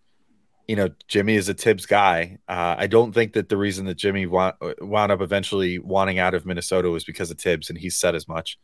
[0.66, 3.96] you know Jimmy is a Tibbs guy, uh, I don't think that the reason that
[3.96, 7.90] Jimmy wa- wound up eventually wanting out of Minnesota was because of Tibbs, and he
[7.90, 8.58] said as much.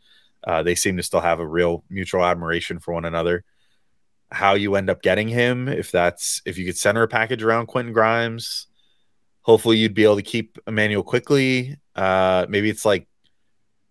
[0.44, 3.44] Uh, they seem to still have a real mutual admiration for one another.
[4.32, 7.66] How you end up getting him, if that's if you could center a package around
[7.66, 8.66] Quentin Grimes,
[9.42, 11.76] hopefully you'd be able to keep Immanuel Quickley.
[11.94, 13.06] Uh, maybe it's like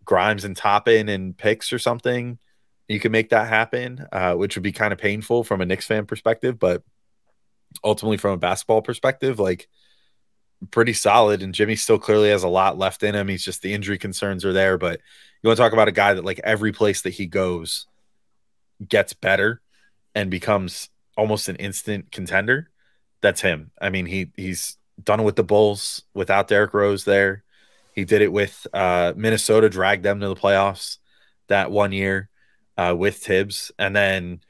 [0.04, 2.38] Grimes and Toppin and picks or something.
[2.90, 5.86] You can make that happen, uh, which would be kind of painful from a Knicks
[5.86, 6.84] fan perspective, but
[7.84, 9.68] ultimately from a basketball perspective, like
[10.70, 11.42] pretty solid.
[11.42, 13.28] And Jimmy still clearly has a lot left in him.
[13.28, 14.78] He's just the injury concerns are there.
[14.78, 15.02] But
[15.42, 17.88] you want to talk about a guy that like every place that he goes
[18.88, 19.62] gets better
[20.14, 22.70] and becomes almost an instant contender.
[23.22, 23.72] That's him.
[23.80, 27.44] I mean, he he's done it with the Bulls without Derrick Rose there.
[27.94, 30.98] He did it with uh, Minnesota, dragged them to the playoffs
[31.48, 32.30] that one year
[32.78, 34.42] uh, with Tibbs, and then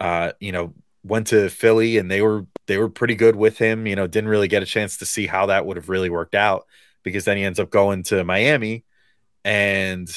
[0.00, 3.84] uh, you know went to Philly, and they were they were pretty good with him.
[3.88, 6.36] You know, didn't really get a chance to see how that would have really worked
[6.36, 6.68] out
[7.02, 8.84] because then he ends up going to Miami,
[9.44, 10.08] and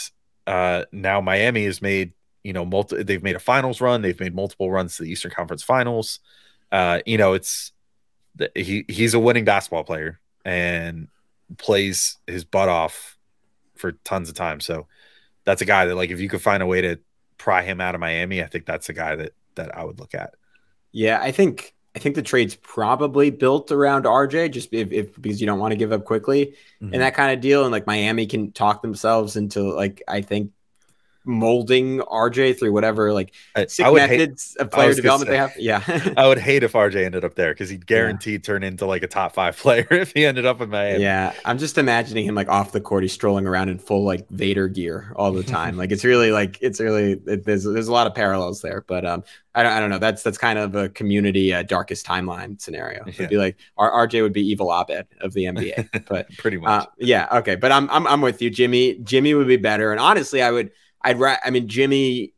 [0.45, 2.13] uh, now Miami has made
[2.43, 5.31] you know multi they've made a finals run, they've made multiple runs to the Eastern
[5.31, 6.19] Conference Finals.
[6.71, 7.71] Uh, you know, it's
[8.53, 11.07] he he's a winning basketball player and
[11.57, 13.17] plays his butt off
[13.77, 14.59] for tons of time.
[14.59, 14.85] So
[15.43, 16.99] that's a guy that like if you could find a way to
[17.39, 20.13] pry him out of Miami, I think that's a guy that that I would look
[20.13, 20.35] at.
[20.91, 25.39] Yeah, I think I think the trade's probably built around RJ just if, if because
[25.39, 26.89] you don't want to give up Quickley Mhm.
[26.93, 27.63] and that kind of deal.
[27.63, 30.51] And like Miami can talk themselves into like I think
[31.25, 35.53] molding RJ through whatever like I, would hate methods of player development they have.
[35.57, 36.13] Yeah.
[36.17, 39.07] I would hate if RJ ended up there because he'd guaranteed turn into like a
[39.07, 41.01] top five player if he ended up in Miami.
[41.03, 43.03] Yeah, I'm just imagining him like off the court.
[43.03, 45.77] He's strolling around in full like Vader gear all the time.
[45.77, 48.83] like it's really like it's really it, there's there's a lot of parallels there.
[48.88, 49.23] But um,
[49.55, 49.99] I don't I don't know.
[49.99, 53.01] That's that's kind of a community uh, darkest timeline scenario.
[53.07, 53.27] It'd Yeah.
[53.27, 56.05] be like R- RJ would be evil Abed of the NBA.
[56.07, 56.83] But pretty much.
[56.83, 57.55] uh, yeah, okay.
[57.55, 58.95] But I'm I'm I'm with you, Jimmy.
[59.03, 59.91] Jimmy would be better.
[59.91, 60.71] And honestly, I would
[61.03, 62.33] I'd ra- I mean Jimmy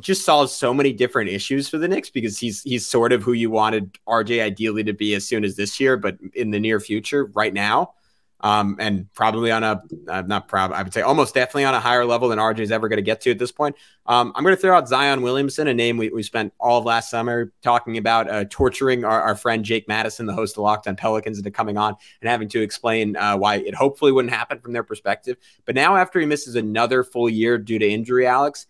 [0.00, 3.32] just solves so many different issues for the Knicks because he's he's sort of who
[3.32, 6.80] you wanted RJ ideally to be as soon as this year, but in the near
[6.80, 7.94] future, right now,
[8.40, 11.80] um, and probably on a uh, not proud, I would say almost definitely on a
[11.80, 13.76] higher level than RJ is ever going to get to at this point.
[14.04, 16.84] Um, I'm going to throw out Zion Williamson, a name we, we spent all of
[16.84, 20.86] last summer talking about, uh, torturing our, our friend Jake Madison, the host of Locked
[20.86, 24.60] on Pelicans, into coming on and having to explain uh, why it hopefully wouldn't happen
[24.60, 25.36] from their perspective.
[25.64, 28.66] But now, after he misses another full year due to injury, Alex,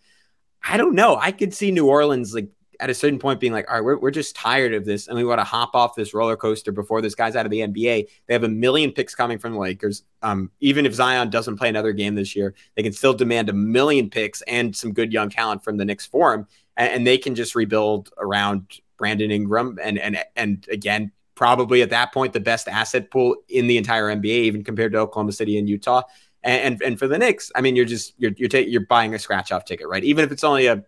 [0.67, 1.17] I don't know.
[1.17, 2.49] I could see New Orleans like
[2.79, 5.17] at a certain point being like, all right, we're, we're just tired of this and
[5.17, 8.07] we want to hop off this roller coaster before this guy's out of the NBA.
[8.27, 10.03] They have a million picks coming from the Lakers.
[10.21, 13.53] Um, even if Zion doesn't play another game this year, they can still demand a
[13.53, 16.47] million picks and some good young talent from the Knicks for him.
[16.75, 21.91] And, and they can just rebuild around Brandon Ingram and and and again, probably at
[21.91, 25.57] that point the best asset pool in the entire NBA, even compared to Oklahoma City
[25.57, 26.01] and Utah.
[26.43, 29.13] And and, and for the Knicks, I mean, you're just you're you're, ta- you're buying
[29.13, 30.03] a scratch off ticket, right?
[30.03, 30.83] Even if it's only a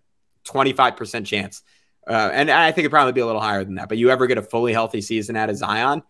[0.46, 1.62] 25% chance.
[2.10, 3.88] Uh, and I think it'd probably be a little higher than that.
[3.88, 6.02] But you ever get a fully healthy season out of Zion,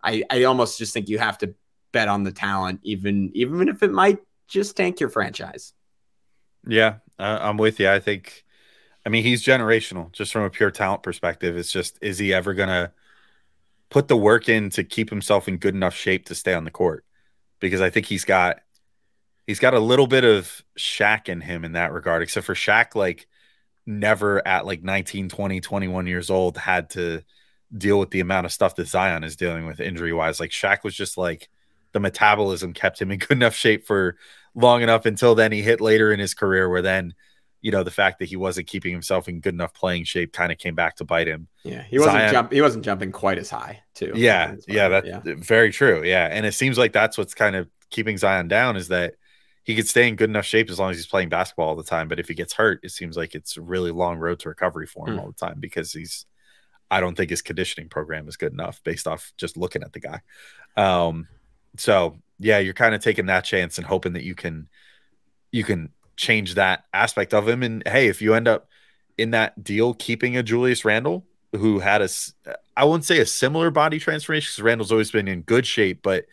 [0.00, 1.52] I, I almost just think you have to
[1.90, 5.72] bet on the talent, even even if it might just tank your franchise.
[6.64, 7.88] Yeah, uh, I'm with you.
[7.88, 8.44] I think,
[9.04, 11.56] I mean, he's generational just from a pure talent perspective.
[11.56, 12.92] It's just, is he ever going to
[13.90, 16.70] put the work in to keep himself in good enough shape to stay on the
[16.70, 17.04] court?
[17.58, 18.60] Because I think he's got,
[19.46, 22.94] he's got a little bit of Shaq in him in that regard, except for Shaq,
[22.94, 23.26] like,
[23.88, 27.22] never at like 19, 20, 21 years old had to
[27.76, 30.38] deal with the amount of stuff that Zion is dealing with injury wise.
[30.38, 31.48] Like, Shaq was just like,
[31.92, 34.16] the metabolism kept him in good enough shape for
[34.54, 37.14] long enough until then he hit later in his career where then
[37.62, 40.52] you know the fact that he wasn't keeping himself in good enough playing shape kind
[40.52, 43.38] of came back to bite him Yeah, he wasn't Zion- jump, he wasn't jumping quite
[43.38, 44.12] as high too.
[44.14, 47.68] yeah That's yeah that's very true yeah and it seems like that's what's kind of
[47.90, 49.14] keeping zion down is that
[49.68, 51.82] he could stay in good enough shape as long as he's playing basketball all the
[51.84, 54.48] time but if he gets hurt it seems like it's a really long road to
[54.48, 55.20] recovery for him Hmm.
[55.20, 56.26] all the time because he's
[56.90, 60.00] i don't think his conditioning program is good enough based off just looking at the
[60.00, 60.20] guy
[60.76, 61.28] um
[61.76, 64.68] so yeah you're kind of taking that chance and hoping that you can
[65.52, 67.62] you can change that aspect of him.
[67.62, 68.68] And hey, if you end up
[69.16, 72.08] in that deal keeping a Julius Randle who had a
[72.76, 76.26] I wouldn't say a similar body transformation because Randle's always been in good shape, but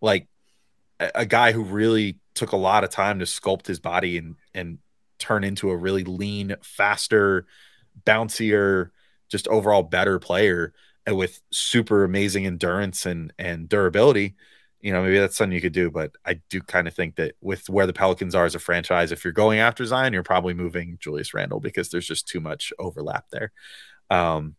[0.00, 0.28] like
[0.98, 4.36] a, a guy who really took a lot of time to sculpt his body and
[4.54, 4.78] and
[5.18, 7.46] turn into a really lean, faster,
[8.04, 8.90] bouncier,
[9.28, 10.72] just overall better player
[11.06, 14.36] and with super amazing endurance and and durability.
[14.80, 17.34] You know, maybe that's something you could do, but I do kind of think that
[17.42, 20.54] with where the Pelicans are as a franchise, if you're going after Zion, you're probably
[20.54, 23.52] moving Julius Randle because there's just too much overlap there.
[24.08, 24.56] Um,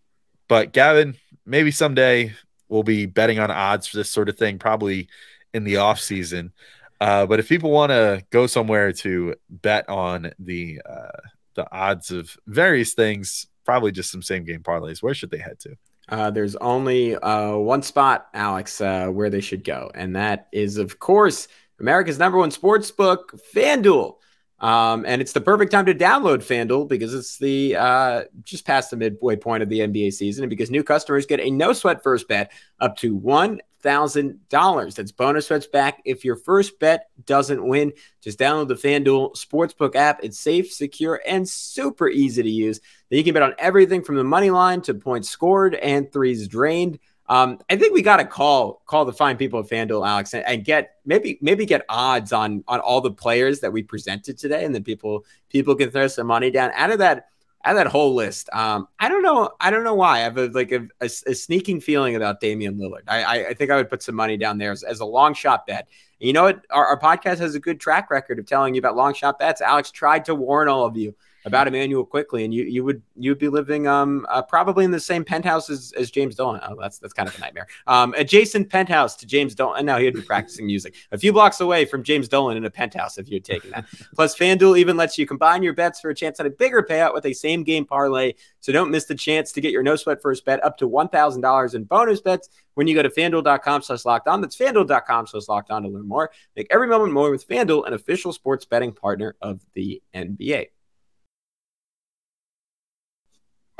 [0.47, 2.33] but Gavin, maybe someday
[2.69, 5.09] we'll be betting on odds for this sort of thing, probably
[5.53, 6.53] in the off season.
[7.01, 11.19] Uh, but if people want to go somewhere to bet on the uh,
[11.55, 15.59] the odds of various things, probably just some same game parlays, where should they head
[15.59, 15.75] to?
[16.09, 20.77] Uh, there's only uh, one spot, Alex, uh, where they should go, and that is,
[20.77, 21.47] of course,
[21.79, 24.17] America's number one sports book, FanDuel.
[24.59, 28.91] Um, and it's the perfect time to download FanDuel because it's the uh, just past
[28.91, 32.03] the midway point of the NBA season, and because new customers get a no sweat
[32.03, 34.95] first bet up to one thousand dollars.
[34.95, 37.93] That's bonus bets back if your first bet doesn't win.
[38.21, 40.19] Just download the FanDuel Sportsbook app.
[40.23, 42.79] It's safe, secure, and super easy to use.
[43.09, 46.47] Then you can bet on everything from the money line to points scored and threes
[46.47, 46.99] drained.
[47.27, 50.45] Um, I think we got to call call the fine people at FanDuel, Alex, and,
[50.45, 54.65] and, get maybe maybe get odds on on all the players that we presented today,
[54.65, 56.71] and then people people can throw some money down.
[56.75, 57.29] Out of that
[57.63, 60.37] out of that whole list, um, I don't know I don't know why I have
[60.37, 63.03] a, like a, a, a sneaking feeling about Damian Lillard.
[63.07, 65.33] I, I, I think I would put some money down there as, as a long
[65.33, 65.87] shot bet.
[66.19, 66.65] And you know what?
[66.69, 69.61] Our, our podcast has a good track record of telling you about long shot bets.
[69.61, 71.15] Alex tried to warn all of you
[71.45, 74.99] about Immanuel Quickley, and you you would you'd be living um uh, probably in the
[74.99, 76.61] same penthouse as, as James Dolan.
[76.67, 77.67] Oh, that's that's kind of a nightmare.
[77.87, 81.61] Um, adjacent penthouse to James Dolan, and now he'd be practicing music a few blocks
[81.61, 83.85] away from James Dolan in a penthouse if you're taking that.
[84.15, 87.13] Plus, FanDuel even lets you combine your bets for a chance at a bigger payout
[87.13, 88.33] with a same game parlay.
[88.59, 91.09] So don't miss the chance to get your no sweat first bet up to one
[91.09, 94.41] thousand dollars in bonus bets when you go to fanduel.com slash locked on.
[94.41, 96.31] That's fanduel.com slash locked on to learn more.
[96.55, 100.67] Make every moment more with FanDuel, an official sports betting partner of the NBA.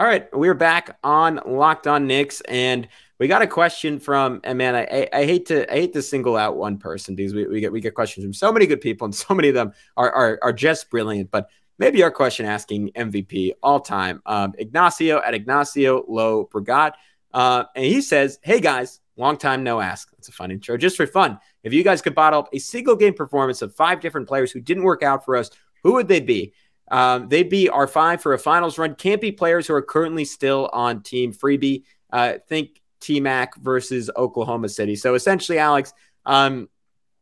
[0.01, 2.87] All right, we're back on Locked On Knicks, and
[3.19, 4.41] we got a question from.
[4.43, 7.45] And man, I, I hate to I hate to single out one person because we,
[7.45, 9.73] we get we get questions from so many good people, and so many of them
[9.97, 11.29] are are, are just brilliant.
[11.29, 16.93] But maybe our question asking MVP all time, um, Ignacio at Ignacio Low Brigade,
[17.31, 20.09] uh, and he says, "Hey guys, long time no ask.
[20.13, 20.77] That's a fun intro.
[20.77, 23.99] Just for fun, if you guys could bottle up a single game performance of five
[23.99, 25.51] different players who didn't work out for us,
[25.83, 26.55] who would they be?"
[26.91, 28.95] Um, they'd be our five for a finals run.
[28.95, 31.84] Can't be players who are currently still on Team Freebie.
[32.12, 34.95] Uh, think T Mac versus Oklahoma City.
[34.95, 35.93] So essentially, Alex,
[36.25, 36.69] um,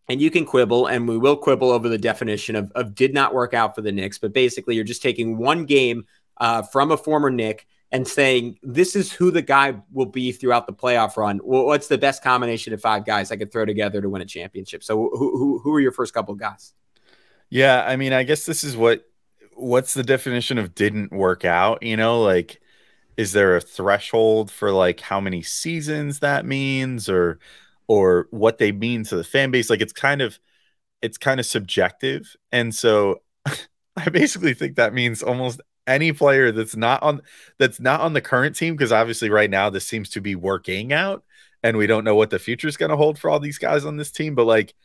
[0.10, 3.34] and you can quibble, and we will quibble over the definition of, of did not
[3.34, 4.18] work out for the Knicks.
[4.18, 6.06] But basically, you're just taking one game
[6.38, 10.66] uh, from a former Knick and saying this is who the guy will be throughout
[10.66, 11.38] the playoff run.
[11.38, 14.84] What's the best combination of five guys I could throw together to win a championship?
[14.84, 16.74] So, who who, who are your first couple guys?
[17.52, 19.09] Yeah, I mean, I guess this is what
[19.60, 21.84] what's the definition of didn't work out?
[21.84, 22.62] You know, like
[23.18, 27.40] is there a threshold for like how many seasons that means or
[27.88, 29.70] or what they mean to the fan base?
[29.70, 30.40] Like it's kind of
[31.02, 32.36] it's kind of subjective.
[32.52, 33.22] And so
[33.98, 37.22] I basically think that means almost any player that's not on
[37.58, 40.94] that's not on the current team because obviously right now this seems to be working
[40.94, 41.24] out
[41.64, 43.86] and we don't know what the future is going to hold for all these guys
[43.86, 44.76] on this team but like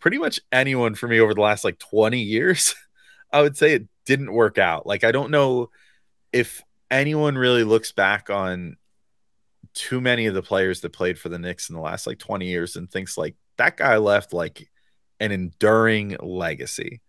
[0.00, 2.74] pretty much anyone for me over the last like 20 years
[3.32, 4.86] I would say it didn't work out.
[4.86, 5.70] Like I don't know
[6.32, 8.76] if anyone really looks back on
[9.74, 12.46] too many of the players that played for the Knicks in the last like 20
[12.46, 14.70] years and thinks like that guy left like
[15.20, 17.00] an enduring legacy.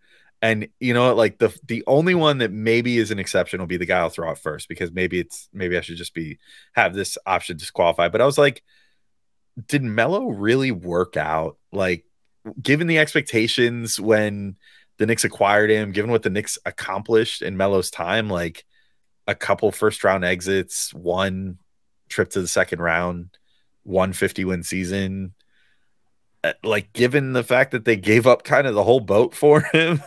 [0.42, 3.78] And you know like the the only one that maybe is an exception will be
[3.78, 6.38] the guy I'll throw out first because maybe it's maybe I should just be
[6.74, 8.12] have this option disqualified.
[8.12, 8.62] But I was like,
[9.66, 11.56] did Melo really work out?
[11.72, 12.04] Like
[12.60, 14.56] given the expectations when
[14.98, 18.64] the Knicks acquired him, given what the Knicks accomplished in Melo's time, like
[19.26, 21.58] a couple first round exits, one
[22.08, 23.36] trip to the second round,
[23.84, 25.34] 150 win season.
[26.44, 29.60] Uh, like, given the fact that they gave up kind of the whole boat for
[29.72, 30.02] him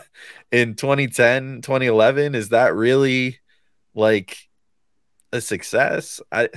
[0.50, 3.38] in 2010, 2011, is that really
[3.94, 4.48] like
[5.32, 6.20] a success?
[6.32, 6.48] I,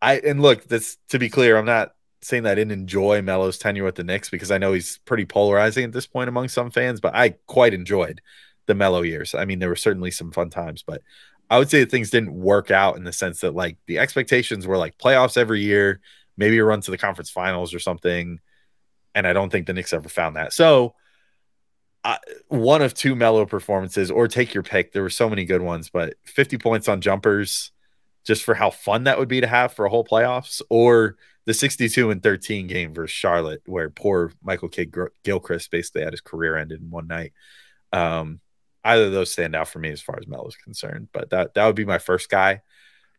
[0.00, 1.93] I, and look, this to be clear, I'm not
[2.24, 5.24] saying that I didn't enjoy Melo's tenure with the Knicks because I know he's pretty
[5.24, 8.20] polarizing at this point among some fans, but I quite enjoyed
[8.66, 9.34] the Melo years.
[9.34, 11.02] I mean, there were certainly some fun times, but
[11.50, 14.66] I would say that things didn't work out in the sense that like the expectations
[14.66, 16.00] were like playoffs every year,
[16.36, 18.40] maybe a run to the conference finals or something.
[19.14, 20.52] And I don't think the Knicks ever found that.
[20.52, 20.94] So,
[22.48, 24.92] one of two Melo performances, or take your pick.
[24.92, 27.70] There were so many good ones, but 50 points on jumpers
[28.24, 31.54] just for how fun that would be to have for a whole playoffs, or the
[31.54, 34.88] 62 and 13 game versus Charlotte, where poor Michael K.
[35.22, 37.32] Gilchrist basically had his career ended in one night.
[37.92, 38.40] Um,
[38.84, 41.54] either of those stand out for me as far as Melo is concerned, but that
[41.54, 42.62] that would be my first guy.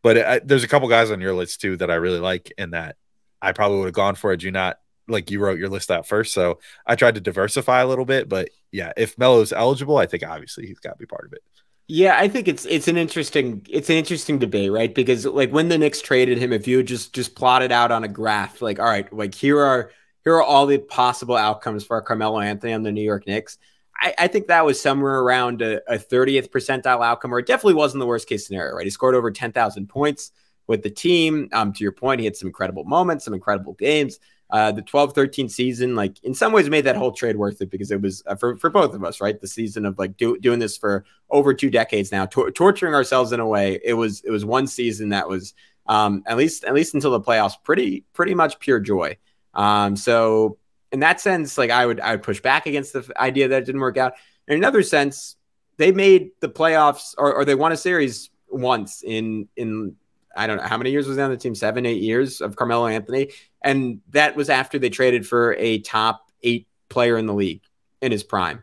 [0.02, 2.72] But I, there's a couple guys on your list too that I really like, and
[2.72, 2.96] that
[3.40, 4.30] I probably would have gone for.
[4.30, 7.80] Had you not like you wrote your list out first, so I tried to diversify
[7.80, 8.28] a little bit.
[8.28, 11.42] But yeah, if Melo's eligible, I think obviously he's got to be part of it.
[11.88, 14.92] Yeah, I think it's it's an interesting it's an interesting debate, right?
[14.92, 18.08] Because like when the Knicks traded him, if you just just plotted out on a
[18.08, 19.92] graph, like all right, like here are
[20.24, 23.58] here are all the possible outcomes for Carmelo Anthony on the New York Knicks.
[23.98, 27.74] I, I think that was somewhere around a, a 30th percentile outcome, or it definitely
[27.74, 28.84] wasn't the worst case scenario, right?
[28.84, 30.32] He scored over 10,000 points
[30.66, 31.48] with the team.
[31.52, 34.18] Um, to your point, he had some incredible moments, some incredible games.
[34.48, 37.70] Uh, the 12 13 season, like in some ways, made that whole trade worth it
[37.70, 39.40] because it was uh, for, for both of us, right?
[39.40, 43.32] The season of like do, doing this for over two decades now, to- torturing ourselves
[43.32, 43.80] in a way.
[43.82, 45.54] It was it was one season that was
[45.86, 49.16] um, at least at least until the playoffs, pretty pretty much pure joy.
[49.54, 50.58] Um, so
[50.92, 53.66] in that sense, like I would I would push back against the idea that it
[53.66, 54.14] didn't work out.
[54.46, 55.36] In another sense,
[55.76, 59.96] they made the playoffs or, or they won a series once in in
[60.36, 62.86] I don't know how many years was on the team, seven, eight years of Carmelo
[62.86, 63.30] Anthony.
[63.62, 67.62] And that was after they traded for a top eight player in the league
[68.00, 68.62] in his prime.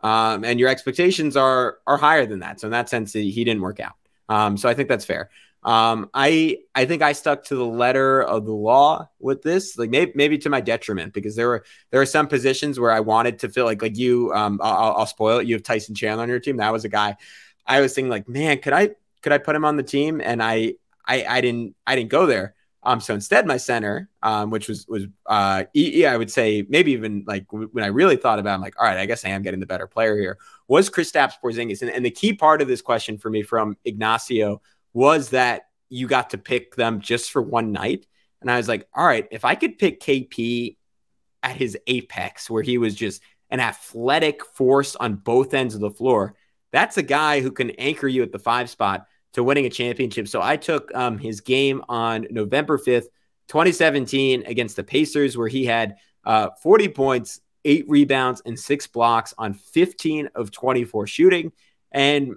[0.00, 2.60] Um, and your expectations are are higher than that.
[2.60, 3.94] So in that sense, he didn't work out.
[4.28, 5.30] Um, so I think that's fair.
[5.64, 9.90] Um, I I think I stuck to the letter of the law with this, like
[9.90, 13.40] maybe maybe to my detriment, because there were there are some positions where I wanted
[13.40, 14.32] to feel like like you.
[14.32, 15.48] Um, I'll, I'll spoil it.
[15.48, 16.58] You have Tyson Chandler on your team.
[16.58, 17.16] That was a guy
[17.68, 18.90] I was thinking like, man, could I
[19.22, 20.20] could I put him on the team?
[20.22, 20.74] And I
[21.08, 22.54] I, I didn't I didn't go there.
[22.84, 26.92] Um, so instead, my center, um, which was was uh, EE, I would say maybe
[26.92, 29.30] even like when I really thought about, it, I'm like, all right, I guess I
[29.30, 30.38] am getting the better player here.
[30.68, 34.62] Was Kristaps Porzingis, and, and the key part of this question for me from Ignacio
[34.92, 38.06] was that you got to pick them just for one night,
[38.40, 40.76] and I was like, all right, if I could pick KP
[41.42, 45.90] at his apex, where he was just an athletic force on both ends of the
[45.90, 46.36] floor,
[46.70, 50.28] that's a guy who can anchor you at the five spot to winning a championship.
[50.28, 53.06] So I took um, his game on November 5th,
[53.48, 59.34] 2017, against the Pacers, where he had uh, 40 points, eight rebounds, and six blocks
[59.38, 61.52] on 15 of 24 shooting.
[61.92, 62.36] And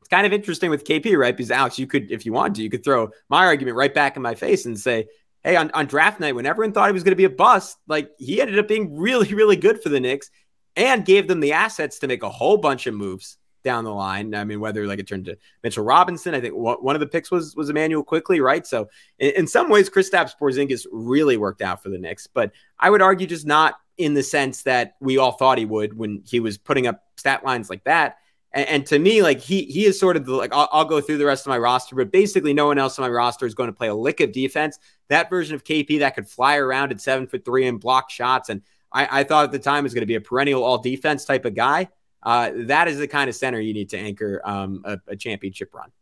[0.00, 1.36] it's kind of interesting with KP, right?
[1.36, 4.16] Because Alex, you could, if you wanted to, you could throw my argument right back
[4.16, 5.06] in my face and say,
[5.42, 7.78] hey, on, on draft night, when everyone thought he was going to be a bust,
[7.88, 10.30] like he ended up being really, really good for the Knicks
[10.76, 14.34] and gave them the assets to make a whole bunch of moves down the line.
[14.34, 17.30] I mean, whether like it turned to Mitchell Robinson, I think one of the picks
[17.30, 18.66] was was Immanuel Quickley, right?
[18.66, 22.88] So in, in some ways, Kristaps Porzingis really worked out for the Knicks, but I
[22.88, 26.38] would argue just not in the sense that we all thought he would when he
[26.40, 28.18] was putting up stat lines like that.
[28.52, 31.00] And, and to me, like he he is sort of the like I'll, I'll, go
[31.00, 33.54] through the rest of my roster, but basically no one else on my roster is
[33.54, 34.78] going to play a lick of defense.
[35.08, 38.48] That version of KP that could fly around at seven foot three and block shots,
[38.48, 41.24] and I, I thought at the time was going to be a perennial all defense
[41.24, 41.88] type of guy
[42.26, 45.72] uh, that is the kind of center you need to anchor um, a, a, championship
[45.72, 45.92] run.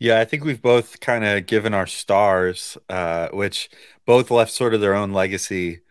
[0.00, 3.70] Yeah, I think we've both kind of given our stars, uh, which
[4.04, 5.82] both left sort of their own legacy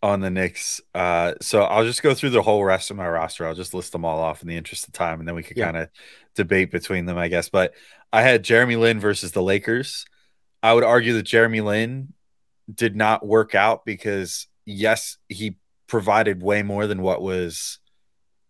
[0.00, 0.80] on the Knicks.
[0.94, 3.44] Uh, so I'll just go through the whole rest of my roster.
[3.44, 5.56] I'll just list them all off in the interest of time, and then we could
[5.56, 5.64] yeah.
[5.64, 5.88] kind of
[6.36, 7.48] debate between them, I guess.
[7.48, 7.74] But
[8.12, 10.06] I had Jeremy Lin versus the Lakers.
[10.62, 12.12] I would argue that Jeremy Lin
[12.72, 15.56] did not work out because yes, he
[15.88, 17.80] provided way more than what was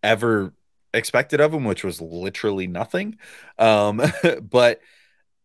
[0.05, 0.53] ever
[0.93, 3.17] expected of him, which was literally nothing.
[3.59, 4.01] Um,
[4.41, 4.79] but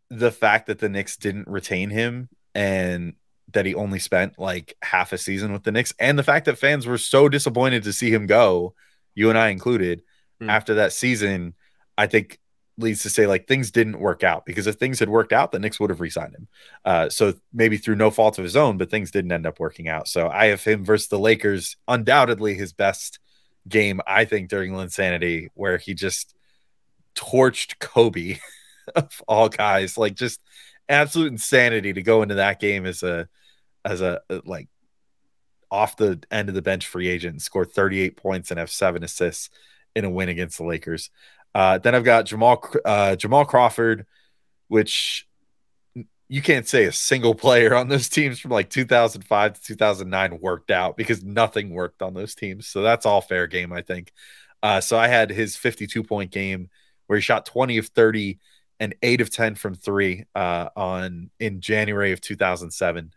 [0.08, 3.14] the fact that the Knicks didn't retain him and
[3.52, 6.58] that he only spent like half a season with the Knicks, and the fact that
[6.58, 8.74] fans were so disappointed to see him go,
[9.14, 10.02] you and I included,
[10.40, 10.48] mm.
[10.48, 11.54] after that season,
[11.98, 12.38] I think
[12.78, 15.58] leads to say like things didn't work out because if things had worked out, the
[15.58, 16.48] Knicks would have re-signed him.
[16.84, 19.88] Uh, so maybe through no fault of his own, but things didn't end up working
[19.88, 20.08] out.
[20.08, 23.18] So I have him versus the Lakers, undoubtedly his best
[23.68, 26.34] game, I think, during Linsanity, where he just
[27.14, 28.38] torched Kobe
[28.94, 29.98] of all guys.
[29.98, 30.40] Like just
[30.88, 33.28] absolute insanity to go into that game as a
[33.84, 34.68] as a like
[35.70, 39.04] off the end of the bench free agent and score 38 points and have seven
[39.04, 39.50] assists
[39.94, 41.10] in a win against the Lakers.
[41.54, 44.06] Uh, then I've got Jamal uh, Jamal Crawford,
[44.68, 45.26] which
[46.30, 50.70] you can't say a single player on those teams from like 2005 to 2009 worked
[50.70, 52.68] out because nothing worked on those teams.
[52.68, 54.12] So that's all fair game, I think.
[54.62, 56.70] Uh, so I had his 52 point game
[57.08, 58.38] where he shot 20 of 30
[58.78, 63.12] and 8 of 10 from 3 uh, on in January of 2007.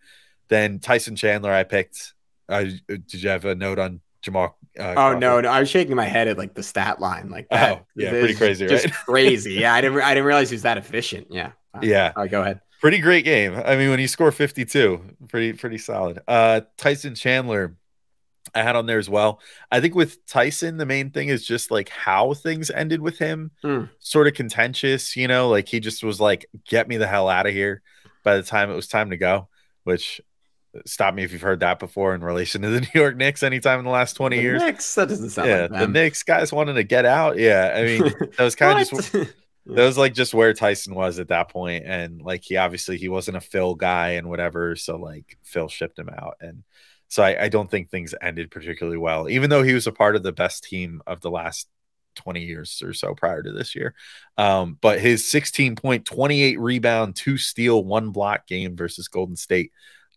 [0.48, 2.16] Then Tyson Chandler I picked.
[2.50, 4.58] Uh, did you have a note on Jamal?
[4.78, 7.48] Uh, oh no, no, I was shaking my head at like the stat line, like
[7.50, 7.78] that.
[7.78, 8.94] Oh, yeah, pretty crazy, just right?
[9.06, 9.54] crazy.
[9.54, 11.28] Yeah, I didn't, I didn't realize he was that efficient.
[11.30, 12.12] Yeah, yeah.
[12.16, 12.60] All right, go ahead.
[12.84, 13.56] Pretty great game.
[13.56, 16.20] I mean, when you score 52, pretty pretty solid.
[16.28, 17.76] Uh Tyson Chandler
[18.54, 19.40] I had on there as well.
[19.72, 23.52] I think with Tyson, the main thing is just like how things ended with him,
[23.64, 23.86] Hmm.
[24.00, 27.48] sort of contentious, you know, like he just was like, get me the hell out
[27.48, 27.82] of here
[28.24, 29.48] by the time it was time to go,
[29.86, 30.22] which
[30.78, 33.44] uh, stop me if you've heard that before in relation to the New York Knicks
[33.44, 34.62] anytime in the last 20 The years.
[34.62, 35.88] Knicks, that doesn't sound yeah, like the.
[35.88, 37.38] Knicks guys wanted to get out.
[37.38, 38.04] Yeah, I mean,
[38.38, 39.16] that was kind of just?
[39.66, 43.10] That was like just where Tyson was at that point, and like he obviously he
[43.10, 46.64] wasn't a Phil guy and whatever, so like Phil shipped him out, and
[47.08, 50.16] so I, I don't think things ended particularly well, even though he was a part
[50.16, 51.68] of the best team of the last
[52.16, 53.94] 20 years or so prior to this year.
[54.38, 59.72] Um, but his 16 point, 28 rebound, two steal, one block game versus Golden State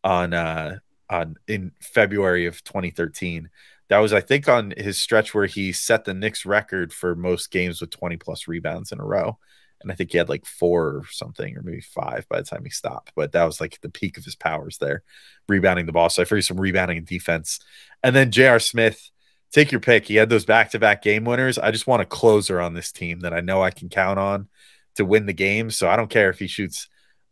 [0.04, 0.78] on uh
[1.08, 3.50] on in February of 2013.
[3.88, 7.50] That was, I think, on his stretch where he set the Knicks record for most
[7.50, 9.38] games with 20 plus rebounds in a row.
[9.82, 12.64] And I think he had like four or something, or maybe five by the time
[12.64, 13.12] he stopped.
[13.14, 15.02] But that was like the peak of his powers there,
[15.48, 16.08] rebounding the ball.
[16.08, 17.60] So I figured some rebounding and defense.
[18.02, 18.58] And then J.R.
[18.58, 19.10] Smith,
[19.52, 20.06] take your pick.
[20.06, 21.58] He had those back to back game winners.
[21.58, 24.48] I just want a closer on this team that I know I can count on
[24.96, 25.70] to win the game.
[25.70, 26.88] So I don't care if he shoots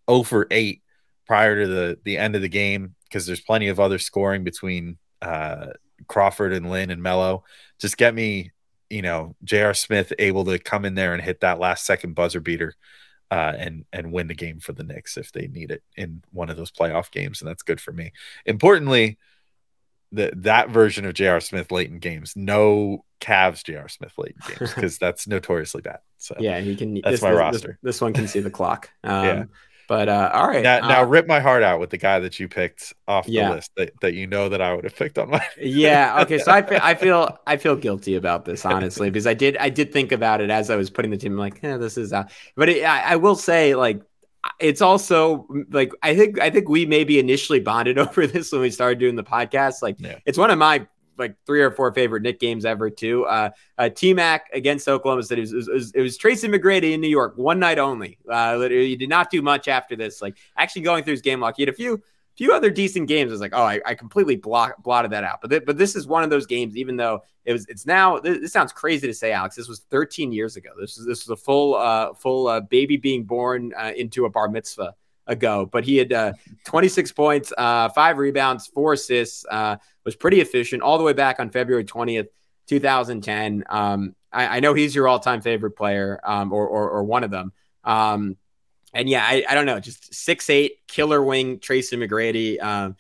[0.09, 0.83] 0 for 8
[1.27, 4.99] prior to the, the end of the game, because there's plenty of other scoring between
[5.23, 5.69] uh,
[6.07, 7.45] Crawford and Lin and Melo.
[7.79, 8.53] Just get me,
[8.91, 9.75] you know, J.R.
[9.75, 12.75] Smith able to come in there and hit that last second buzzer beater
[13.31, 16.51] uh, and and win the game for the Knicks if they need it in one
[16.51, 18.13] of those playoff games, and that's good for me.
[18.47, 19.19] Importantly,
[20.13, 21.41] the, that version of J.R.
[21.41, 23.89] Smith late in games, no Cavs J.R.
[23.89, 25.99] Smith late in games because that's notoriously bad.
[26.19, 26.95] So yeah, he can.
[26.95, 27.79] That's this, my this- roster.
[27.83, 28.91] This, one can see the clock.
[29.05, 29.45] Um, Yeah.
[29.87, 30.63] But uh, all right.
[30.63, 33.33] now, now uh, rip my heart out with the guy that you picked off the
[33.33, 36.51] list that, that you know that I would have picked on my yeah okay so
[36.51, 39.93] I feel, I feel i feel guilty about this honestly because i did i did
[39.93, 42.25] think about it as i was putting the team like yeah this is uh
[42.57, 44.01] but it, I, I will say like
[44.61, 48.71] it's also like i think i think we maybe initially bonded over this when we
[48.71, 50.19] started doing the podcast like Yeah.
[50.27, 50.87] it's one of my
[51.19, 53.25] like three or four favorite Knick games ever too.
[53.27, 55.43] Uh, uh T-Mac against Oklahoma City.
[55.43, 58.19] It was, it was, it was Tracy McGrady in New York, one night only.
[58.31, 60.23] Uh, literally, he did not do much after this.
[60.23, 62.03] Like actually going through his game log, he had a few
[62.37, 63.31] few other decent games.
[63.31, 65.41] I was like, oh, I, I completely block, blotted that out.
[65.41, 66.77] But th- but this is one of those games.
[66.77, 68.19] Even though it was, it's now.
[68.19, 69.57] This, this sounds crazy to say, Alex.
[69.57, 70.71] This was 13 years ago.
[70.79, 74.31] This is this was a full uh full uh, baby being born uh, into a
[74.31, 74.95] bar mitzvah
[75.27, 75.69] ago.
[75.71, 76.33] But he had uh,
[76.65, 79.45] 26 points, uh, five rebounds, four assists.
[79.51, 82.29] Uh, was pretty efficient all the way back on February 20th,
[82.69, 83.65] 2010.
[83.69, 87.31] Um, I, I know he's your all-time favorite player, um, or, or or one of
[87.31, 87.53] them.
[87.85, 88.37] Um,
[88.93, 92.63] and yeah, I, I don't know, just six eight killer wing Tracy McGrady.
[92.63, 92.97] Um,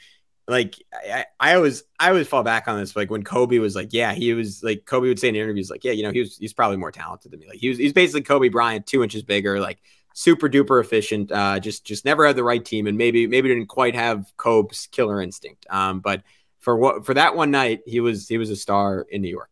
[0.46, 2.94] like I, I always I always fall back on this.
[2.94, 5.84] Like when Kobe was like, yeah, he was like Kobe would say in interviews, like,
[5.84, 7.46] yeah, you know, he was he's probably more talented than me.
[7.48, 9.78] Like he was he's basically Kobe Bryant, two inches bigger, like
[10.14, 11.30] super duper efficient.
[11.30, 14.86] Uh, just just never had the right team, and maybe maybe didn't quite have Kobe's
[14.86, 15.66] killer instinct.
[15.68, 16.22] Um, but
[16.60, 19.50] for what for that one night, he was he was a star in New York.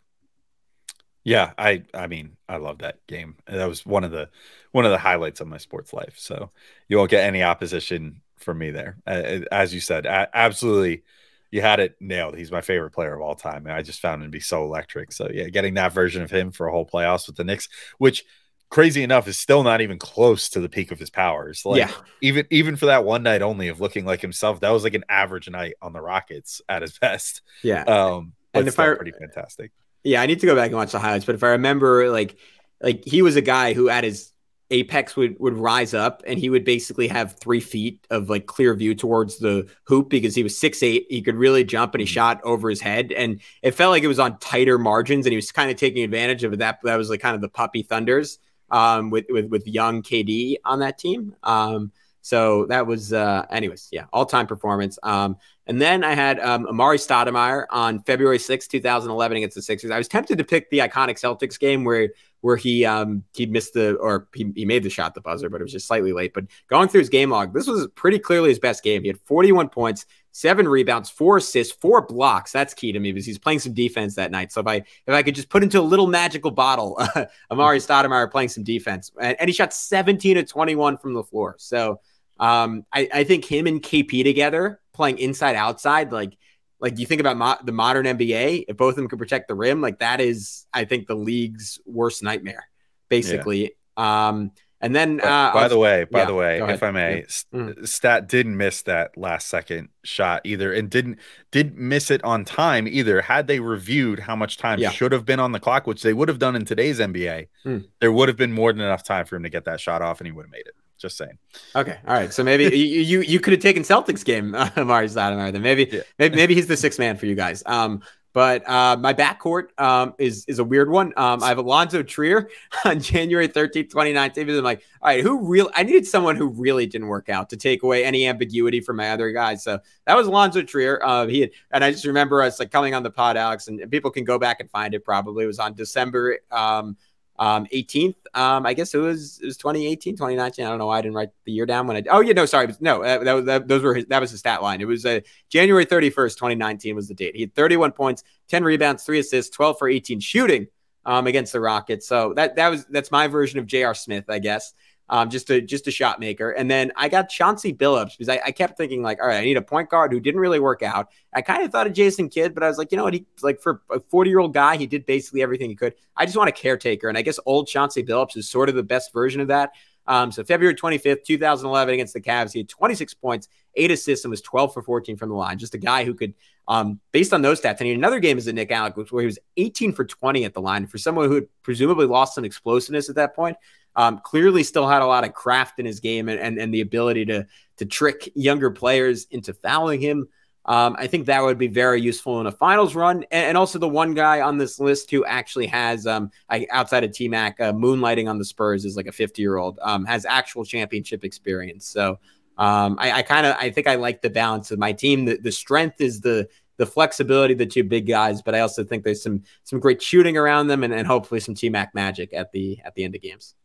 [1.24, 3.36] Yeah, I I mean, I love that game.
[3.46, 4.30] That was one of the
[4.70, 6.14] one of the highlights of my sports life.
[6.16, 6.50] So
[6.88, 8.96] you won't get any opposition from me there.
[9.06, 11.02] As you said, absolutely,
[11.50, 12.36] you had it nailed.
[12.36, 14.64] He's my favorite player of all time, and I just found him to be so
[14.64, 15.12] electric.
[15.12, 18.24] So yeah, getting that version of him for a whole playoffs with the Knicks, which
[18.72, 21.62] crazy enough is still not even close to the peak of his powers.
[21.64, 21.90] Like yeah,
[22.22, 25.04] even even for that one night only of looking like himself, that was like an
[25.08, 27.42] average night on the Rockets at his best.
[27.62, 27.82] yeah.
[27.84, 29.70] Um, And if I- pretty fantastic.
[30.04, 31.24] Yeah, I need to go back and watch the highlights.
[31.26, 32.36] But if I remember, like,
[32.80, 34.32] like he was a guy who at his
[34.70, 38.74] apex would would rise up and he would basically have three feet of like clear
[38.74, 41.06] view towards the hoop because he was six eight.
[41.10, 44.08] He could really jump and he shot over his head, and it felt like it
[44.08, 46.78] was on tighter margins, and he was kind of taking advantage of that.
[46.82, 48.38] That was like kind of the puppy thunders
[48.72, 51.36] um, with with with young KD on that team.
[51.44, 51.92] Um,
[52.22, 54.96] so that was, uh, anyways, yeah, all time performance.
[55.02, 59.90] Um, and then I had um, Amar'e Stoudemire on February 6, 2011 against the Sixers.
[59.90, 62.10] I was tempted to pick the iconic Celtics game where
[62.40, 65.60] where he um, he missed the or he, he made the shot the buzzer, but
[65.60, 66.32] it was just slightly late.
[66.32, 69.02] But going through his game log, this was pretty clearly his best game.
[69.02, 72.50] He had 41 points, seven rebounds, four assists, four blocks.
[72.50, 74.50] That's key to me because he's playing some defense that night.
[74.50, 78.30] So if I if I could just put into a little magical bottle, Amar'e Stoudemire
[78.30, 81.54] playing some defense, and, and he shot 17 to 21 from the floor.
[81.58, 82.00] So
[82.40, 86.36] um, I, I think him and KP together playing inside outside, like
[86.80, 89.54] like you think about mo- the modern NBA, if both of them could protect the
[89.54, 92.66] rim, like that is, I think, the league's worst nightmare,
[93.08, 93.76] basically.
[93.96, 94.50] Um,
[94.82, 96.82] and then, By, uh, by the way, by yeah, the way, if.
[96.82, 97.24] I may,
[97.54, 97.86] Mm.
[97.88, 101.18] Stat didn't miss that last second shot either, and didn't
[101.50, 103.22] didn't miss it on time either.
[103.22, 104.90] Had they reviewed how much time Yeah.
[104.90, 107.84] should have been on the clock, which they would have done in today's NBA, Mm.
[108.00, 110.20] there would have been more than enough time for him to get that shot off,
[110.20, 110.74] and he would have made it.
[110.98, 111.38] Just saying.
[111.74, 112.32] Okay, all right.
[112.32, 115.52] So maybe you you, you could have taken Celtics game, uh, Amar'e Stoudemire.
[115.52, 116.02] Then maybe, Yeah.
[116.18, 117.62] maybe maybe he's the sixth man for you guys.
[117.66, 118.02] Um,
[118.32, 121.12] but uh, my backcourt um, is is a weird one.
[121.16, 122.48] Um, I have Alonzo Trier
[122.84, 124.48] on January 13th, 2019.
[124.48, 125.70] I'm like, all right, who real?
[125.74, 129.10] I needed someone who really didn't work out to take away any ambiguity from my
[129.10, 129.62] other guys.
[129.62, 131.00] So that was Alonzo Trier.
[131.04, 133.82] Uh, he had, and I just remember us like coming on the pod, Alex, and,
[133.90, 135.04] people can go back and find it.
[135.04, 136.96] Probably it was on December um,
[137.38, 138.14] um, 18th.
[138.34, 140.64] Um, I guess it was it was 2018, 2019.
[140.64, 142.02] I don't know why I didn't write the year down when I.
[142.10, 144.62] Oh yeah, no, sorry, no, that, was- that, those were his, that was his stat
[144.62, 144.80] line.
[144.80, 147.34] It was uh, January 31st, 2019 was the date.
[147.34, 150.66] He had 31 points, 10 rebounds, three assists, 12 for 18 shooting
[151.04, 152.06] um, against the Rockets.
[152.06, 153.94] So that that was that's my version of J.R.
[153.94, 154.72] Smith, I guess.
[155.08, 158.40] Um, just a just a shot maker, and then I got Chauncey Billups because I,
[158.46, 160.82] I kept thinking like, all right, I need a point guard who didn't really work
[160.82, 161.08] out.
[161.34, 163.12] I kind of thought of Jason Kidd, but I was like, you know what?
[163.12, 165.94] He like for a 40 year old guy, he did basically everything he could.
[166.16, 168.82] I just want a caretaker, and I guess old Chauncey Billups is sort of the
[168.82, 169.72] best version of that.
[170.06, 174.30] Um, so February 25th, 2011, against the Cavs, he had 26 points, eight assists, and
[174.30, 175.58] was 12 for 14 from the line.
[175.58, 176.34] Just a guy who could,
[176.66, 179.26] um, based on those stats, and he another game as a Knick Alec, where he
[179.26, 180.86] was 18 for 20 at the line.
[180.86, 183.56] For someone who had presumably lost some explosiveness at that point,
[183.96, 186.80] um, clearly still had a lot of craft in his game and, and, and the
[186.80, 187.46] ability to
[187.78, 190.28] to trick younger players into fouling him.
[190.64, 193.24] Um, I think that would be very useful in a finals run.
[193.32, 197.02] And, and also the one guy on this list who actually has, um, I, outside
[197.02, 200.04] of T Mac, uh, moonlighting on the Spurs is like a 50 year old, um,
[200.04, 201.86] has actual championship experience.
[201.86, 202.20] So
[202.58, 205.24] um, I, I kind of, I think I like the balance of my team.
[205.24, 208.84] The, the strength is the, the flexibility, of the two big guys, but I also
[208.84, 212.32] think there's some, some great shooting around them and, and hopefully some T Mac magic
[212.32, 213.56] at the, at the end of games.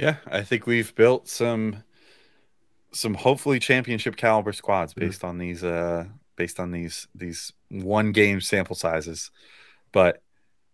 [0.00, 1.84] Yeah, I think we've built some
[2.92, 5.00] some hopefully championship caliber squads Mhm.
[5.00, 9.30] based on these uh based on these these one game sample sizes.
[9.92, 10.22] But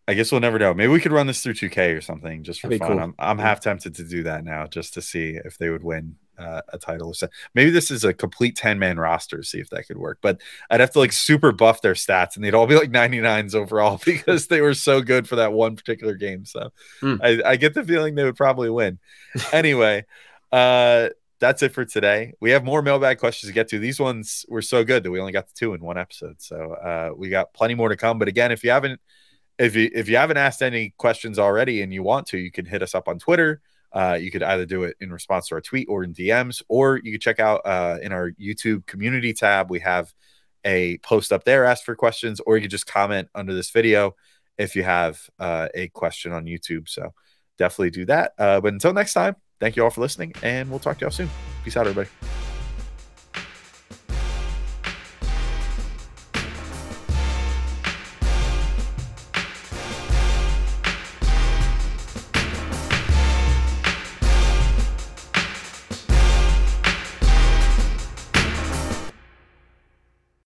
[0.09, 0.73] I guess we'll never know.
[0.73, 2.89] Maybe we could run this through 2K or something just for fun.
[2.89, 3.01] cool.
[3.01, 6.17] I'm I'm half tempted to do that now just to see if they would win
[6.39, 7.29] uh, a title or so.
[7.55, 10.19] Maybe this is a complete 10 man roster, see if that could work.
[10.21, 13.55] But I'd have to like super buff their stats and they'd all be like 99s
[13.55, 16.45] overall because they were so good for that one particular game.
[16.45, 16.71] So
[17.01, 17.17] Hmm.
[17.23, 18.99] I, I get the feeling they would probably win.
[19.53, 20.05] anyway,
[20.53, 21.09] uh
[21.39, 22.33] that's it for today.
[22.41, 23.79] We have more mailbag questions to get to.
[23.79, 26.41] These ones were so good that we only got to two in one episode.
[26.41, 28.19] So uh, we got plenty more to come.
[28.19, 29.01] But again, if you haven't
[29.59, 32.65] if you if you haven't asked any questions already and you want to, you can
[32.65, 33.61] hit us up on Twitter.
[33.97, 37.01] Uh, you could either do it in response to our tweet or in DMs, or
[37.03, 39.71] you can check out uh, in our YouTube community tab.
[39.71, 40.13] We have
[40.67, 44.15] a post up there, ask for questions, or you can just comment under this video
[44.59, 46.91] if you have uh, a question on YouTube.
[46.91, 47.15] So
[47.57, 48.33] definitely do that.
[48.37, 51.11] Uh, but until next time, thank you all for listening, and we'll talk to y'all
[51.11, 51.31] soon.
[51.65, 52.46] Peace out, everybody.